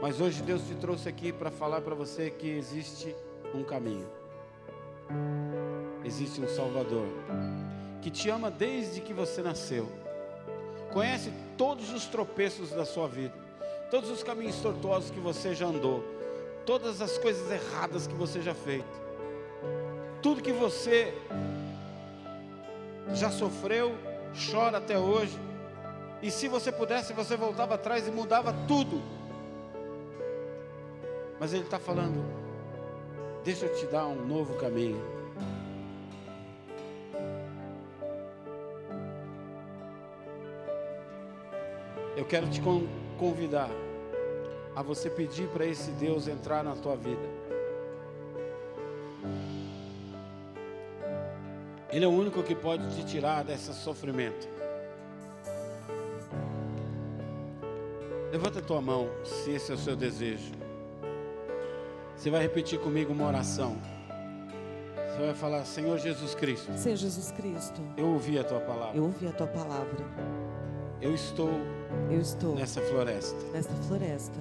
Mas 0.02 0.20
hoje 0.20 0.42
Deus 0.42 0.66
te 0.66 0.74
trouxe 0.74 1.08
aqui 1.08 1.32
para 1.32 1.52
falar 1.52 1.80
para 1.82 1.94
você 1.94 2.30
que 2.30 2.50
existe 2.50 3.14
um 3.54 3.62
caminho. 3.62 4.10
Existe 6.04 6.40
um 6.40 6.48
Salvador 6.48 7.06
que 8.02 8.10
te 8.10 8.28
ama 8.28 8.50
desde 8.50 9.00
que 9.00 9.12
você 9.12 9.40
nasceu. 9.40 9.88
Conhece 10.92 11.32
todos 11.56 11.92
os 11.92 12.06
tropeços 12.06 12.70
da 12.70 12.84
sua 12.84 13.06
vida, 13.06 13.34
todos 13.88 14.10
os 14.10 14.24
caminhos 14.24 14.56
tortuosos 14.56 15.12
que 15.12 15.20
você 15.20 15.54
já 15.54 15.66
andou, 15.66 16.02
todas 16.66 17.00
as 17.00 17.16
coisas 17.18 17.48
erradas 17.52 18.08
que 18.08 18.14
você 18.14 18.42
já 18.42 18.52
fez. 18.52 18.84
Tudo 20.20 20.42
que 20.42 20.52
você 20.52 21.14
já 23.14 23.30
sofreu 23.30 23.94
chora 24.34 24.78
até 24.78 24.98
hoje. 24.98 25.38
E 26.22 26.30
se 26.30 26.48
você 26.48 26.72
pudesse, 26.72 27.12
você 27.12 27.36
voltava 27.36 27.74
atrás 27.74 28.08
e 28.08 28.10
mudava 28.10 28.54
tudo. 28.66 29.02
Mas 31.38 31.52
Ele 31.52 31.64
está 31.64 31.78
falando: 31.78 32.24
deixa 33.44 33.66
eu 33.66 33.74
te 33.74 33.86
dar 33.86 34.06
um 34.06 34.26
novo 34.26 34.54
caminho. 34.54 35.02
Eu 42.16 42.24
quero 42.24 42.48
te 42.48 42.62
convidar 43.18 43.68
a 44.74 44.82
você 44.82 45.10
pedir 45.10 45.48
para 45.48 45.66
esse 45.66 45.90
Deus 45.92 46.28
entrar 46.28 46.62
na 46.62 46.74
tua 46.74 46.96
vida. 46.96 47.33
Ele 51.94 52.04
é 52.04 52.08
o 52.08 52.10
único 52.10 52.42
que 52.42 52.56
pode 52.56 52.84
te 52.96 53.04
tirar 53.04 53.44
desse 53.44 53.72
sofrimento. 53.72 54.48
Levanta 58.32 58.58
a 58.58 58.62
tua 58.62 58.80
mão, 58.80 59.08
se 59.22 59.52
esse 59.52 59.70
é 59.70 59.76
o 59.76 59.78
seu 59.78 59.94
desejo. 59.94 60.50
Você 62.16 62.30
vai 62.30 62.42
repetir 62.42 62.80
comigo 62.80 63.12
uma 63.12 63.28
oração. 63.28 63.76
Você 64.96 65.18
vai 65.24 65.34
falar, 65.34 65.64
Senhor 65.64 65.96
Jesus 65.96 66.34
Cristo. 66.34 66.76
Senhor 66.76 66.96
Jesus 66.96 67.30
Cristo. 67.30 67.80
Eu 67.96 68.08
ouvi 68.08 68.40
a 68.40 68.42
tua 68.42 68.58
palavra. 68.58 68.96
Eu 68.96 69.04
ouvi 69.04 69.28
a 69.28 69.32
tua 69.32 69.46
palavra. 69.46 70.04
Eu 71.00 71.14
estou. 71.14 71.52
Eu 72.10 72.20
estou 72.20 72.56
nessa 72.56 72.80
floresta. 72.80 73.38
Nesta 73.52 73.72
floresta. 73.86 74.40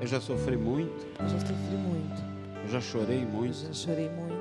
Eu 0.00 0.08
já 0.08 0.20
sofri 0.20 0.56
muito. 0.56 1.06
Eu 1.20 1.28
já 1.28 1.38
sofri 1.38 1.76
muito. 1.76 2.20
Eu 2.64 2.68
já 2.68 2.80
chorei 2.80 3.24
muito. 3.24 3.64
Eu 3.64 3.68
já 3.68 3.72
chorei 3.72 4.10
muito. 4.10 4.33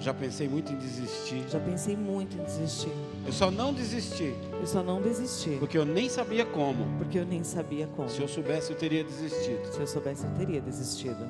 Já 0.00 0.14
pensei 0.14 0.48
muito 0.48 0.72
em 0.72 0.76
desistir. 0.76 1.44
Já 1.48 1.60
pensei 1.60 1.94
muito 1.94 2.36
em 2.36 2.42
desistir. 2.42 2.92
Eu 3.26 3.32
só 3.32 3.50
não 3.50 3.72
desisti. 3.74 4.34
Eu 4.52 4.66
só 4.66 4.82
não 4.82 5.00
desisti. 5.02 5.56
Porque 5.58 5.76
eu 5.76 5.84
nem 5.84 6.08
sabia 6.08 6.46
como. 6.46 6.86
Porque 6.96 7.18
eu 7.18 7.26
nem 7.26 7.44
sabia 7.44 7.86
como. 7.86 8.08
Se 8.08 8.20
eu 8.20 8.26
soubesse, 8.26 8.70
eu 8.72 8.78
teria 8.78 9.04
desistido. 9.04 9.70
Se 9.70 9.78
eu 9.78 9.86
soubesse, 9.86 10.24
eu 10.24 10.30
teria 10.32 10.60
desistido. 10.60 11.28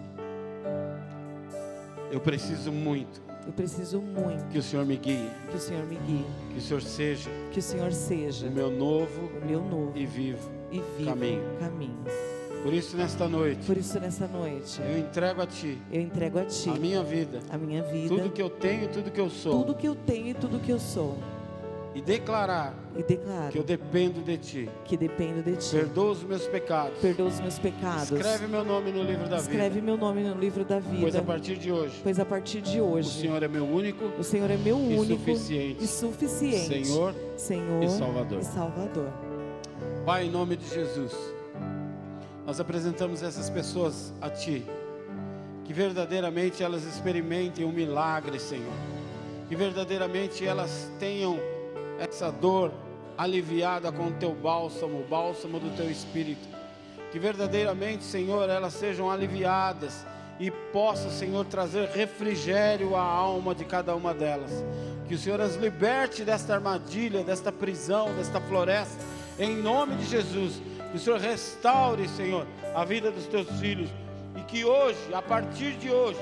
Eu 2.12 2.20
preciso 2.20 2.70
muito. 2.70 3.20
Eu 3.46 3.52
preciso 3.52 4.00
muito 4.00 4.44
que 4.50 4.58
o 4.58 4.62
Senhor 4.62 4.84
me 4.84 4.96
guie, 4.96 5.30
que 5.50 5.56
o 5.56 5.58
Senhor 5.58 5.84
me 5.86 5.96
guie, 5.96 6.26
que 6.52 6.58
o 6.58 6.60
Senhor 6.60 6.82
seja 6.82 7.30
que 7.50 7.58
o 7.58 7.62
Senhor 7.62 7.90
seja 7.90 8.46
o 8.46 8.50
meu 8.50 8.70
novo 8.70 9.30
o 9.42 9.46
meu 9.46 9.62
novo 9.62 9.92
e 9.96 10.04
vivo 10.04 10.50
e 10.70 10.80
vivo 10.98 11.10
caminho. 11.10 11.56
caminho. 11.58 12.04
Por 12.62 12.72
isso, 12.74 12.96
nesta 12.96 13.26
noite, 13.28 13.64
Por 13.66 13.76
isso, 13.76 13.98
nessa 13.98 14.26
noite, 14.26 14.80
eu 14.82 14.98
entrego 14.98 15.40
a 15.42 15.46
Ti 15.46 15.78
eu 15.90 16.00
entrego 16.00 16.38
a 16.38 16.44
Ti 16.44 16.68
a 16.68 16.74
minha 16.74 17.02
vida, 17.02 17.40
a 17.50 17.56
minha 17.56 17.82
vida, 17.82 18.08
tudo 18.08 18.30
que 18.30 18.42
eu 18.42 18.50
tenho 18.50 18.84
e 18.84 18.88
tudo 18.88 19.10
que 19.10 19.20
eu 19.20 19.30
sou, 19.30 19.60
tudo 19.64 19.74
que 19.74 19.88
eu 19.88 19.94
tenho 19.94 20.28
e 20.28 20.34
tudo 20.34 20.58
que 20.60 20.70
eu 20.70 20.78
sou, 20.78 21.16
e 21.94 22.00
declarar 22.02 22.74
e 22.96 23.02
declaro 23.02 23.50
que 23.50 23.58
eu 23.58 23.64
dependo 23.64 24.20
de 24.20 24.36
Ti. 24.36 24.68
que 24.84 24.96
dependo 24.96 25.42
de 25.42 25.56
Ti. 25.56 25.70
Perdoa 25.74 26.10
os 26.12 26.22
meus 26.22 26.46
pecados. 26.46 26.98
Perdoa 27.00 27.26
os 27.28 27.40
meus 27.40 27.58
pecados. 27.58 28.10
Escreve 28.12 28.46
meu 28.46 28.64
nome 28.64 28.92
no 28.92 29.02
livro 29.02 29.28
da 29.28 29.38
Escreve 29.38 29.76
vida. 29.76 29.86
meu 29.86 29.96
nome 29.96 30.22
no 30.22 30.34
livro 30.38 30.64
da 30.64 30.78
vida. 30.78 31.00
Pois 31.00 31.16
a 31.16 31.22
partir 31.22 31.56
de 31.56 31.72
hoje, 31.72 32.00
Pois 32.02 32.20
a 32.20 32.24
partir 32.24 32.60
de 32.60 32.80
o 32.80 32.84
hoje, 32.84 33.22
Senhor 33.22 33.42
é 33.42 33.48
meu 33.48 33.64
único 33.64 34.04
o 34.18 34.22
Senhor 34.22 34.50
é 34.50 34.56
meu 34.56 34.78
e 34.78 34.96
único 34.98 35.18
suficiente 35.24 35.82
e 35.82 35.86
suficiente 35.86 36.84
Senhor 36.86 37.14
Senhor 37.36 37.82
e 37.82 37.88
Salvador. 37.88 38.38
e 38.40 38.44
Salvador. 38.44 39.08
Pai, 40.04 40.26
em 40.26 40.30
nome 40.30 40.56
de 40.56 40.68
Jesus, 40.68 41.12
nós 42.50 42.58
apresentamos 42.58 43.22
essas 43.22 43.48
pessoas 43.48 44.12
a 44.20 44.28
Ti, 44.28 44.66
que 45.64 45.72
verdadeiramente 45.72 46.64
elas 46.64 46.82
experimentem 46.82 47.64
um 47.64 47.70
milagre, 47.70 48.40
Senhor, 48.40 48.72
que 49.48 49.54
verdadeiramente 49.54 50.44
elas 50.44 50.90
tenham 50.98 51.38
essa 51.96 52.28
dor 52.32 52.72
aliviada 53.16 53.92
com 53.92 54.08
o 54.08 54.12
Teu 54.14 54.34
bálsamo, 54.34 54.98
o 54.98 55.06
bálsamo 55.08 55.60
do 55.60 55.76
Teu 55.76 55.88
Espírito, 55.88 56.48
que 57.12 57.20
verdadeiramente, 57.20 58.02
Senhor, 58.02 58.50
elas 58.50 58.72
sejam 58.72 59.08
aliviadas 59.08 60.04
e 60.40 60.50
possa, 60.50 61.08
Senhor, 61.08 61.44
trazer 61.44 61.88
refrigério 61.90 62.96
à 62.96 63.02
alma 63.02 63.54
de 63.54 63.64
cada 63.64 63.94
uma 63.94 64.12
delas. 64.12 64.50
Que 65.06 65.14
o 65.14 65.18
Senhor 65.18 65.40
as 65.40 65.54
liberte 65.54 66.24
desta 66.24 66.54
armadilha, 66.54 67.22
desta 67.22 67.52
prisão, 67.52 68.12
desta 68.16 68.40
floresta, 68.40 69.04
em 69.38 69.54
nome 69.54 69.94
de 69.94 70.06
Jesus. 70.06 70.60
Que 70.90 70.96
o 70.96 71.00
Senhor 71.00 71.20
restaure, 71.20 72.08
Senhor, 72.08 72.46
a 72.74 72.84
vida 72.84 73.10
dos 73.10 73.26
teus 73.26 73.48
filhos 73.60 73.88
e 74.36 74.40
que 74.42 74.64
hoje, 74.64 74.98
a 75.12 75.22
partir 75.22 75.72
de 75.72 75.90
hoje, 75.90 76.18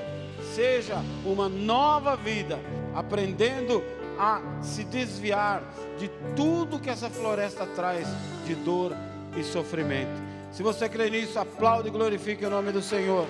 seja 0.55 0.97
uma 1.25 1.49
nova 1.49 2.17
vida, 2.17 2.59
aprendendo 2.95 3.83
a 4.19 4.41
se 4.63 4.85
desviar 4.85 5.63
de 5.99 6.09
tudo 6.35 6.81
que 6.81 6.91
essa 6.91 7.09
floresta 7.09 7.65
traz 7.67 8.07
de 8.47 8.55
dor 8.57 8.93
e 9.37 9.43
sofrimento. 9.43 10.21
Se 10.51 10.63
você 10.63 10.89
crê 10.89 11.09
nisso, 11.09 11.39
aplaude 11.39 11.89
e 11.89 11.91
glorifique 11.91 12.45
o 12.45 12.51
nome 12.51 12.73
do 12.73 12.83
Senhor. 12.83 13.27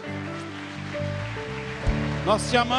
Nós 2.24 2.51
te 2.51 2.57
amamos. 2.57 2.76